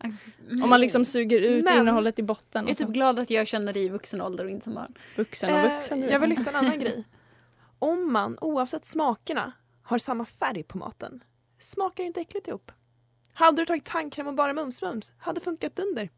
Om 0.63 0.69
man 0.69 0.81
liksom 0.81 1.05
suger 1.05 1.41
ut 1.41 1.63
Men- 1.63 1.77
innehållet 1.79 2.19
i 2.19 2.23
botten. 2.23 2.63
Jag 2.67 2.71
är 2.71 2.75
typ 2.75 2.88
glad 2.93 3.19
att 3.19 3.29
jag 3.29 3.47
känner 3.47 3.73
det 3.73 3.79
i 3.79 3.89
vuxen 3.89 4.21
ålder 4.21 4.43
och 4.45 4.49
inte 4.51 4.63
som 4.63 4.73
barn. 4.73 4.93
Vuxen 5.17 5.53
och 5.55 5.71
vuxen. 5.71 6.01
du 6.01 6.07
Eh, 6.07 6.12
jag 6.13 6.19
vill 6.19 6.29
lyfta 6.29 6.49
en 6.49 6.55
annan 6.55 6.79
grej. 6.79 7.03
Om 7.79 8.12
man 8.13 8.38
oavsett 8.41 8.86
smakerna 8.86 9.51
har 9.84 9.97
samma 9.97 10.25
färg 10.25 10.63
på 10.63 10.77
maten 10.77 11.23
smakar 11.60 12.03
inte 12.03 12.21
äckligt 12.21 12.47
ihop. 12.47 12.71
Hade 13.45 13.62
du 13.62 13.65
tagit 13.65 13.86
tandkräm 13.86 14.27
och 14.27 14.34
bara 14.34 14.54
mums-mums 14.54 15.13
hade 15.17 15.41
funkat 15.41 15.75
dunder. 15.75 16.10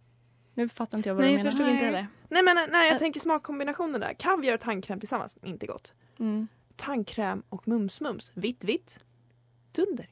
Nu 0.53 0.69
fattar 0.69 0.97
inte 0.97 1.09
jag 1.09 1.15
vad 1.15 1.23
Nej, 1.23 1.31
du 1.31 1.37
jag 1.37 1.43
menar. 1.43 1.51
förstod 1.51 1.67
inte 1.69 1.85
heller. 1.85 2.07
Nej 2.29 2.43
men 2.43 2.57
nej, 2.71 2.89
jag 2.89 2.99
tänker 2.99 3.19
smakkombinationen 3.19 4.01
där. 4.01 4.13
Kaviar 4.13 4.53
och 4.53 4.59
tandkräm 4.59 4.99
tillsammans, 4.99 5.37
inte 5.43 5.65
gott. 5.67 5.93
Mm. 6.19 6.47
Tandkräm 6.75 7.43
och 7.49 7.67
mums-mums, 7.67 8.31
vitt 8.33 8.63
vitt. 8.63 8.99
Dunder. 9.71 10.09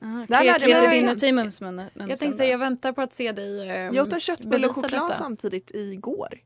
Ah, 0.00 0.24
Där 0.28 0.44
lärde 0.44 0.66
jag 0.70 0.82
mig- 0.88 0.98
inuti 0.98 1.32
mumsmumsen. 1.32 1.90
Jag 1.94 2.18
tänkte 2.18 2.32
säga, 2.32 2.50
jag 2.50 2.58
väntar 2.58 2.92
på 2.92 3.02
att 3.02 3.12
se 3.12 3.32
dig 3.32 3.60
eh, 3.70 3.76
Jag 3.90 4.06
åt 4.06 4.12
en 4.12 4.20
köttbulle 4.20 4.68
och 4.68 4.74
choklad 4.74 5.02
detta. 5.02 5.14
samtidigt 5.14 5.70
igår. 5.74 6.38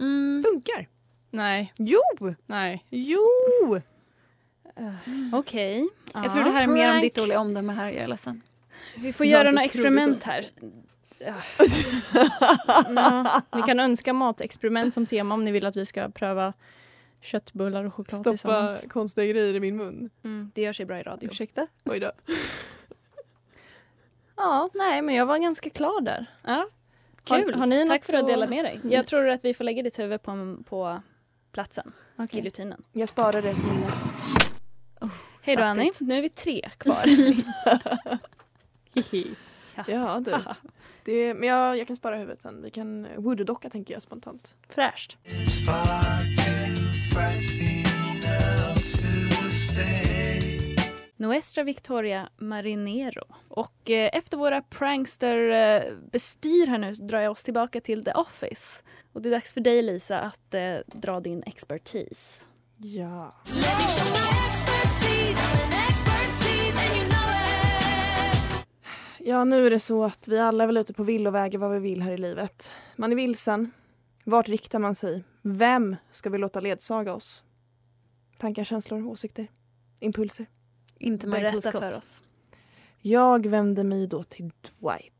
Mm. 0.00 0.44
Funkar. 0.46 0.88
Nej, 1.30 1.72
Jo! 1.78 2.00
nej. 2.46 2.84
Jo! 2.90 3.80
Okej. 5.32 5.88
Jag 6.14 6.32
tror 6.32 6.44
det 6.44 6.50
här 6.50 6.62
är 6.62 6.66
mer 6.66 6.94
om 6.94 7.00
ditt 7.00 7.14
dåliga 7.14 7.40
omdöme 7.40 7.72
här, 7.72 7.86
jag 7.86 7.94
är 8.02 8.08
ledsen. 8.08 8.42
Vi 8.96 9.12
får 9.12 9.26
göra 9.26 9.50
några 9.50 9.64
experiment 9.64 10.22
här. 10.22 10.44
Ja. 11.20 11.34
Ni 13.56 13.62
kan 13.62 13.80
önska 13.80 14.12
matexperiment 14.12 14.94
som 14.94 15.06
tema 15.06 15.34
om 15.34 15.44
ni 15.44 15.50
vill 15.50 15.66
att 15.66 15.76
vi 15.76 15.86
ska 15.86 16.08
pröva 16.08 16.52
köttbullar 17.20 17.84
och 17.84 17.94
choklad 17.94 18.20
Stoppa 18.20 18.30
tillsammans. 18.36 18.84
konstiga 18.90 19.26
grejer 19.32 19.54
i 19.54 19.60
min 19.60 19.76
mun. 19.76 20.10
Mm, 20.24 20.50
det 20.54 20.62
gör 20.62 20.72
sig 20.72 20.86
bra 20.86 21.00
i 21.00 21.02
radio. 21.02 21.28
Ursäkta? 21.30 21.66
Oj 21.84 22.00
då. 22.00 22.12
Ja, 24.36 24.70
nej 24.74 25.02
men 25.02 25.14
jag 25.14 25.26
var 25.26 25.38
ganska 25.38 25.70
klar 25.70 26.00
där. 26.00 26.26
Ja, 26.44 26.66
Har- 27.28 27.42
kul. 27.42 27.54
har 27.54 27.66
ni 27.66 27.86
Tack 27.86 28.04
för 28.04 28.16
att 28.16 28.26
dela 28.26 28.46
med 28.46 28.64
dig. 28.64 28.80
Jag 28.84 29.06
tror 29.06 29.28
att 29.28 29.44
vi 29.44 29.54
får 29.54 29.64
lägga 29.64 29.82
ditt 29.82 29.98
huvud 29.98 30.22
på, 30.22 30.56
på 30.68 31.02
platsen, 31.52 31.92
Okej. 32.16 32.28
giljotinen. 32.32 32.82
Jag 32.92 33.08
sparar 33.08 33.42
det 33.42 33.54
som 33.56 33.70
minne. 33.70 33.86
Hej 35.42 35.56
då. 35.56 35.62
Annie, 35.62 35.92
nu 36.00 36.18
är 36.18 36.22
vi 36.22 36.28
tre 36.28 36.68
kvar. 36.78 37.04
Ja 39.86 40.20
du. 40.24 40.34
Det, 41.04 41.34
men 41.34 41.48
jag, 41.48 41.78
jag 41.78 41.86
kan 41.86 41.96
spara 41.96 42.16
huvudet 42.16 42.42
sen. 42.42 42.62
Vi 42.62 42.70
kan 42.70 43.06
voodoo-docka 43.16 43.70
tänker 43.70 43.94
jag 43.94 44.02
spontant. 44.02 44.56
Fräscht. 44.68 45.16
Nuestra 51.16 51.64
Victoria 51.64 52.28
Marinero. 52.38 53.24
Och 53.48 53.90
eh, 53.90 54.10
efter 54.12 54.36
våra 54.36 54.62
prankster 54.62 55.36
eh, 55.48 55.92
bestyr 56.12 56.66
här 56.66 56.78
nu 56.78 56.92
drar 56.92 57.20
jag 57.20 57.32
oss 57.32 57.42
tillbaka 57.42 57.80
till 57.80 58.04
The 58.04 58.12
Office. 58.12 58.84
Och 59.12 59.22
det 59.22 59.28
är 59.28 59.30
dags 59.30 59.54
för 59.54 59.60
dig 59.60 59.82
Lisa 59.82 60.20
att 60.20 60.54
eh, 60.54 60.76
dra 60.86 61.20
din 61.20 61.42
expertis. 61.46 62.48
Ja. 62.76 63.34
Ja, 69.24 69.44
nu 69.44 69.66
är 69.66 69.70
det 69.70 69.80
så 69.80 70.04
att 70.04 70.28
vi 70.28 70.38
alla 70.38 70.64
är 70.64 70.66
väl 70.66 70.76
ute 70.76 70.92
på 70.92 71.02
villovägar 71.02 71.58
vad 71.58 71.70
vi 71.70 71.78
vill 71.78 72.02
här 72.02 72.12
i 72.12 72.16
livet. 72.18 72.72
Man 72.96 73.12
är 73.12 73.16
vilsen. 73.16 73.70
Vart 74.24 74.48
riktar 74.48 74.78
man 74.78 74.94
sig? 74.94 75.24
Vem 75.42 75.96
ska 76.10 76.30
vi 76.30 76.38
låta 76.38 76.60
ledsaga 76.60 77.14
oss? 77.14 77.44
Tankar, 78.38 78.64
känslor, 78.64 79.06
åsikter, 79.06 79.48
impulser. 80.00 80.46
Inte 80.98 81.26
Michael 81.26 81.42
Berätta 81.42 81.70
Scott. 81.70 81.82
för 81.82 81.98
oss. 81.98 82.22
Jag 82.98 83.46
vänder 83.46 83.84
mig 83.84 84.06
då 84.06 84.22
till 84.22 84.50
Dwight. 84.60 85.12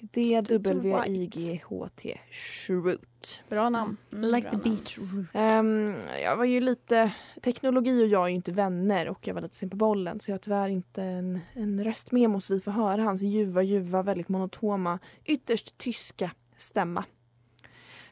D-W-I-G-H-T. 0.00 2.20
Schrute. 2.30 3.28
Bra 3.48 3.68
namn. 3.68 3.96
Mm, 4.12 4.30
Like 4.30 4.50
bra 4.50 4.58
the 4.58 4.70
beach 4.70 4.98
root. 4.98 5.26
Ehm, 5.32 5.94
jag 6.22 6.36
var 6.36 6.44
ju 6.44 6.60
lite... 6.60 7.12
Teknologi 7.42 8.04
och 8.04 8.08
jag 8.08 8.24
är 8.24 8.28
ju 8.28 8.34
inte 8.34 8.52
vänner 8.52 9.08
och 9.08 9.26
jag 9.26 9.34
var 9.34 9.40
lite 9.40 9.56
sen 9.56 9.70
på 9.70 9.76
bollen 9.76 10.20
så 10.20 10.30
jag 10.30 10.34
har 10.34 10.38
tyvärr 10.38 10.68
inte 10.68 11.02
en, 11.02 11.40
en 11.52 11.84
röstmemo 11.84 12.40
så 12.40 12.54
vi 12.54 12.60
får 12.60 12.70
höra 12.72 13.02
hans 13.02 13.22
ljuva, 13.22 13.62
ljuva, 13.62 14.02
väldigt 14.02 14.28
monotoma, 14.28 14.98
ytterst 15.24 15.78
tyska 15.78 16.30
stämma. 16.56 17.04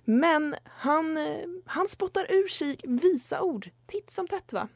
Men 0.04 0.54
han, 0.64 1.18
han 1.66 1.88
spottar 1.88 2.26
ur 2.32 2.48
sig 2.48 2.76
visa 2.82 3.42
ord 3.42 3.70
titt 3.86 4.10
som 4.10 4.26
tätt 4.26 4.52
va? 4.52 4.68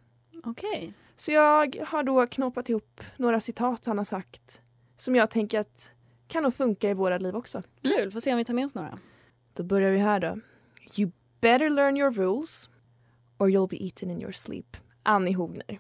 Okej. 0.45 0.93
Så 1.17 1.33
jag 1.33 1.77
har 1.87 2.03
då 2.03 2.27
knåpat 2.27 2.69
ihop 2.69 3.01
några 3.17 3.41
citat 3.41 3.87
han 3.87 3.99
har 3.99 4.05
sagt 4.05 4.61
som 4.97 5.17
jag 5.17 5.31
tänker 5.31 5.61
att 5.61 5.91
kan 6.31 6.43
nog 6.43 6.55
funka 6.55 6.91
i 6.91 6.95
våra 6.95 7.19
liv 7.19 7.37
också. 7.37 7.63
Kul, 7.83 8.11
får 8.11 8.21
se 8.21 8.33
om 8.33 8.39
vi 8.39 8.45
tar 8.45 8.55
med 8.55 8.67
oss 8.67 8.75
några. 8.75 8.99
Då 9.55 9.63
börjar 9.63 9.91
vi 9.91 9.99
här 9.99 10.21
då. 10.21 10.39
You 10.99 11.11
better 11.41 11.71
learn 11.71 11.97
your 11.97 12.11
rules 12.11 12.69
or 13.39 13.49
you'll 13.49 13.69
be 13.69 13.85
eaten 13.85 14.11
in 14.11 14.21
your 14.23 14.33
sleep. 14.33 14.77
Annie 15.03 15.33
Hogner. 15.33 15.79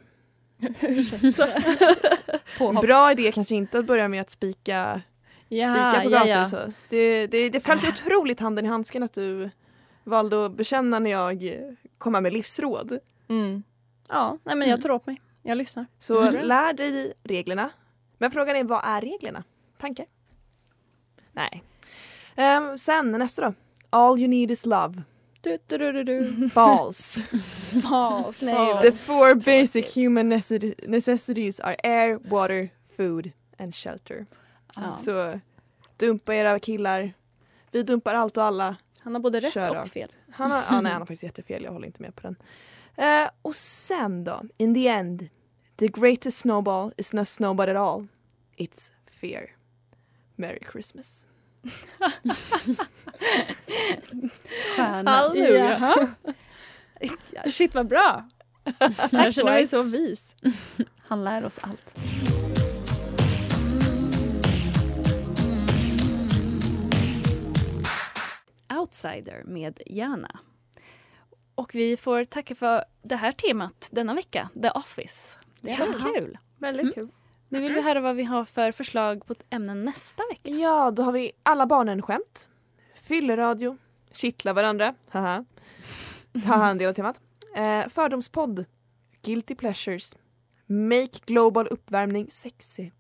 Bra 2.82 3.12
idé 3.12 3.32
kanske 3.32 3.54
inte 3.54 3.78
att 3.78 3.86
börja 3.86 4.08
med 4.08 4.20
att 4.20 4.30
spika, 4.30 5.00
spika 5.48 6.00
på 6.04 6.10
gator 6.10 6.40
och 6.42 6.48
så. 6.48 6.72
Det, 6.88 7.26
det, 7.26 7.48
det 7.50 7.60
föll 7.60 7.80
så 7.80 7.88
otroligt 7.88 8.40
handen 8.40 8.66
i 8.66 8.68
handsken 8.68 9.02
att 9.02 9.12
du 9.12 9.50
valde 10.04 10.46
att 10.46 10.52
bekänna 10.52 10.98
när 10.98 11.10
jag 11.10 11.44
kom 11.98 12.12
med 12.12 12.32
livsråd. 12.32 12.98
Mm. 13.28 13.62
Ja, 14.08 14.38
nej 14.44 14.56
men 14.56 14.68
jag 14.68 14.82
tar 14.82 14.90
åt 14.90 15.06
mig. 15.06 15.20
Jag 15.42 15.58
lyssnar. 15.58 15.86
Så 16.00 16.22
Mm. 16.22 16.46
lär 16.46 16.72
dig 16.72 17.12
reglerna. 17.22 17.70
Men 18.18 18.30
frågan 18.30 18.56
är, 18.56 18.64
vad 18.64 18.80
är 18.84 19.00
reglerna? 19.00 19.44
Tankar? 19.78 20.06
Nej. 21.40 21.62
Ehm, 22.37 22.79
sen 22.79 23.11
nästa 23.11 23.42
då. 23.42 23.55
All 23.90 24.18
you 24.18 24.29
need 24.29 24.50
is 24.50 24.66
love. 24.66 25.03
Du, 25.40 25.59
du, 25.66 25.79
du, 25.92 26.05
du. 26.05 26.48
False. 26.55 27.22
Fas, 27.88 28.42
nej. 28.42 28.83
The 28.83 28.92
four 28.92 29.35
basic 29.35 29.96
human 29.96 30.33
necessi- 30.33 30.88
necessities 30.88 31.61
are 31.61 31.76
air, 31.83 32.18
water, 32.31 32.68
food 32.96 33.31
and 33.59 33.74
shelter. 33.74 34.26
Ja. 34.76 34.96
Så 34.96 35.40
dumpa 35.96 36.35
era 36.35 36.59
killar. 36.59 37.12
Vi 37.70 37.83
dumpar 37.83 38.14
allt 38.14 38.37
och 38.37 38.44
alla. 38.44 38.76
Han 38.98 39.14
har 39.14 39.20
både 39.20 39.40
rätt 39.40 39.53
Kör 39.53 39.68
och 39.70 39.74
rakt. 39.74 39.92
fel. 39.92 40.09
Han 40.33 40.50
har, 40.50 40.62
ja, 40.70 40.81
nej, 40.81 40.92
han 40.92 41.00
har 41.03 41.07
faktiskt 41.07 41.22
jättefel, 41.22 41.64
jag 41.64 41.72
håller 41.72 41.87
inte 41.87 42.03
med 42.03 42.14
på 42.16 42.20
den. 42.22 42.37
Eh, 42.96 43.31
och 43.42 43.57
sen 43.57 44.24
då, 44.24 44.42
in 44.57 44.74
the 44.74 44.88
end. 44.88 45.29
The 45.76 45.88
greatest 45.88 46.38
snowball 46.38 46.92
is 46.96 47.12
not 47.12 47.29
snowball 47.29 47.68
at 47.68 47.76
all. 47.76 48.07
It's 48.57 48.90
fear. 49.20 49.50
Merry 50.40 50.61
Christmas. 50.72 51.26
Stjärna. 54.76 55.11
Halleluja. 55.11 56.07
Ja, 57.33 57.50
Shit 57.50 57.74
vad 57.74 57.87
bra. 57.88 58.29
Jag 59.11 59.35
känner 59.35 59.44
mig 59.53 59.68
så 59.68 59.83
vis. 59.83 60.35
Han 61.09 61.24
lär 61.24 61.44
oss 61.44 61.59
allt. 61.62 61.94
Outsider 68.81 69.42
med 69.44 69.81
Jana. 69.87 70.40
Och 71.55 71.74
vi 71.74 71.96
får 71.96 72.24
tacka 72.24 72.55
för 72.55 72.85
det 73.03 73.16
här 73.16 73.33
temat 73.33 73.88
denna 73.92 74.14
vecka, 74.14 74.48
The 74.62 74.70
Office. 74.70 75.38
Det 75.61 75.79
var 75.79 75.87
Jaha. 75.87 76.12
kul. 76.14 76.38
Väldigt 76.59 76.96
Mm. 76.96 77.11
Nu 77.52 77.60
vill 77.60 77.74
vi 77.74 77.80
höra 77.80 78.00
vad 78.00 78.16
vi 78.16 78.24
har 78.24 78.44
för 78.44 78.72
förslag 78.72 79.26
på 79.26 79.34
ämnen 79.50 79.82
nästa 79.82 80.22
vecka. 80.30 80.50
Ja, 80.50 80.90
då 80.90 81.02
har 81.02 81.12
vi 81.12 81.32
alla 81.42 81.66
barnen-skämt. 81.66 82.50
Fylleradio. 82.94 83.76
Kittla 84.12 84.52
varandra. 84.52 84.94
Haha. 85.08 85.44
Haha, 86.46 86.70
en 86.70 86.78
del 86.78 86.88
av 86.88 86.92
temat. 86.94 87.20
Eh, 87.56 87.88
fördomspodd. 87.88 88.64
Guilty 89.22 89.54
pleasures. 89.54 90.16
Make 90.66 91.18
global 91.26 91.66
uppvärmning 91.66 92.26
sexy. 92.30 92.90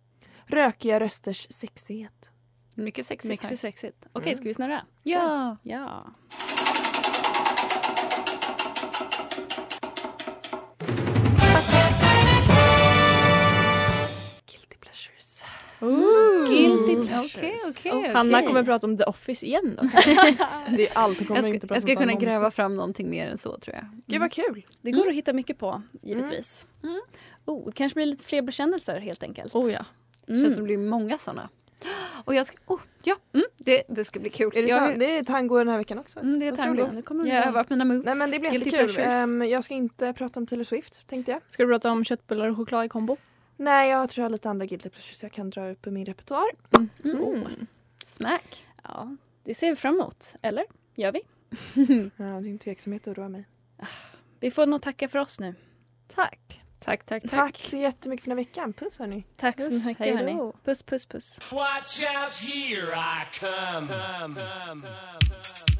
Rökiga 0.46 1.00
rösters 1.00 1.46
sexighet. 1.50 2.30
Mycket 2.74 3.06
sexigt 3.06 3.30
Mycket 3.30 3.58
sexigt. 3.60 4.06
Okej, 4.12 4.28
Mm. 4.32 4.34
ska 4.36 4.44
vi 4.48 4.54
snurra? 4.54 4.86
Ja. 5.02 5.56
Ja. 5.62 6.06
Pleasures. 15.80 16.48
Guilty 16.48 17.08
pleasures. 17.08 17.78
okej, 17.78 17.92
Och 17.92 17.98
okej. 17.98 18.12
Hanna 18.12 18.42
kommer 18.42 18.62
prata 18.62 18.86
om 18.86 18.98
The 18.98 19.04
Office 19.04 19.46
igen 19.46 19.78
då. 19.80 19.82
Det 20.76 20.88
är 20.88 20.98
allt. 20.98 21.26
Kommer 21.26 21.36
Jag 21.36 21.44
ska, 21.44 21.54
inte 21.54 21.66
prata 21.66 21.74
jag 21.74 21.82
ska 21.82 21.96
kunna 21.96 22.14
gräva 22.14 22.50
fram 22.50 22.76
någonting 22.76 23.10
mer 23.10 23.28
än 23.28 23.38
så 23.38 23.58
tror 23.58 23.76
jag. 23.76 23.84
Gud 24.06 24.20
vad 24.20 24.32
kul. 24.32 24.66
Det 24.80 24.90
går 24.90 25.08
att 25.08 25.14
hitta 25.14 25.32
mycket 25.32 25.58
på, 25.58 25.82
givetvis. 26.02 26.66
Mm. 26.82 27.00
Oh, 27.44 27.66
det 27.66 27.72
kanske 27.72 27.94
blir 27.94 28.06
lite 28.06 28.24
fler 28.24 28.42
bekännelser 28.42 29.00
helt 29.00 29.22
enkelt. 29.22 29.54
Oh 29.54 29.72
ja. 29.72 29.84
Mm. 30.28 30.42
Känns 30.42 30.54
som 30.54 30.62
det 30.62 30.66
blir 30.66 30.78
många 30.78 31.18
såna. 31.18 31.48
Och 32.24 32.34
jag 32.34 32.46
ska, 32.46 32.56
oh, 32.66 32.80
ja, 33.02 33.16
mm, 33.34 33.46
det, 33.56 33.82
det 33.88 34.04
ska 34.04 34.20
bli 34.20 34.30
kul. 34.30 34.52
Är 34.54 34.62
det, 34.62 34.68
jag, 34.68 34.98
det 34.98 35.18
är 35.18 35.24
tango 35.24 35.58
den 35.58 35.68
här 35.68 35.78
veckan 35.78 35.98
också. 35.98 36.20
Mm, 36.20 36.40
det 36.40 36.46
är 36.46 36.56
tango. 36.56 36.88
Nu 36.92 37.02
kommer 37.02 37.26
Jag 37.28 37.42
har 37.42 37.48
övat 37.48 37.70
mina 37.70 37.84
moves. 37.84 38.06
Nej 38.06 38.14
men 38.16 38.30
det 38.30 38.38
blir 38.38 38.52
jättekul. 38.52 38.98
Ehm, 38.98 39.42
jag 39.42 39.64
ska 39.64 39.74
inte 39.74 40.12
prata 40.12 40.40
om 40.40 40.46
Taylor 40.46 40.64
Swift 40.64 41.06
tänkte 41.06 41.32
jag. 41.32 41.40
Ska 41.48 41.62
du 41.62 41.68
prata 41.68 41.90
om 41.90 42.04
köttbullar 42.04 42.48
och 42.48 42.56
choklad 42.56 42.84
i 42.84 42.88
kombo? 42.88 43.16
Nej 43.60 43.90
jag 43.90 44.10
tror 44.10 44.22
jag 44.22 44.24
har 44.24 44.30
lite 44.30 44.50
andra 44.50 44.66
guilty 44.66 44.88
pleasures 44.88 45.22
jag 45.22 45.32
kan 45.32 45.50
dra 45.50 45.70
upp 45.70 45.86
i 45.86 45.90
min 45.90 46.06
repertoar. 46.06 46.50
Mm. 47.04 47.66
Smack. 48.06 48.66
Ja, 48.82 49.16
det 49.44 49.54
ser 49.54 49.70
vi 49.70 49.76
fram 49.76 49.94
emot. 49.94 50.34
Eller? 50.42 50.64
Gör 50.94 51.12
vi? 51.12 51.20
Ja, 52.16 52.40
din 52.40 52.58
tveksamhet 52.58 53.08
oroar 53.08 53.28
mig. 53.28 53.44
Vi 54.40 54.50
får 54.50 54.66
nog 54.66 54.82
tacka 54.82 55.08
för 55.08 55.18
oss 55.18 55.40
nu. 55.40 55.54
Tack. 56.14 56.60
Tack, 56.78 57.06
tack, 57.06 57.22
tack. 57.22 57.30
Tack 57.30 57.56
så 57.56 57.76
jättemycket 57.76 58.24
för 58.24 58.30
den 58.30 58.38
här 58.38 58.44
veckan. 58.44 58.72
Puss 58.72 58.98
hörni. 58.98 59.24
Tack 59.36 59.60
så 59.60 59.68
Puss, 59.70 59.84
mycket 59.86 59.98
hej 60.06 60.10
då. 60.12 60.16
hörni. 60.16 60.52
Puss 60.64 60.82
puss 60.82 61.06
puss. 61.06 61.38
Watch 61.50 62.02
out, 62.02 62.34
here 62.52 62.92
I 62.94 63.38
come. 63.40 63.86
come, 63.86 64.34
come, 64.34 64.82
come. 64.82 65.79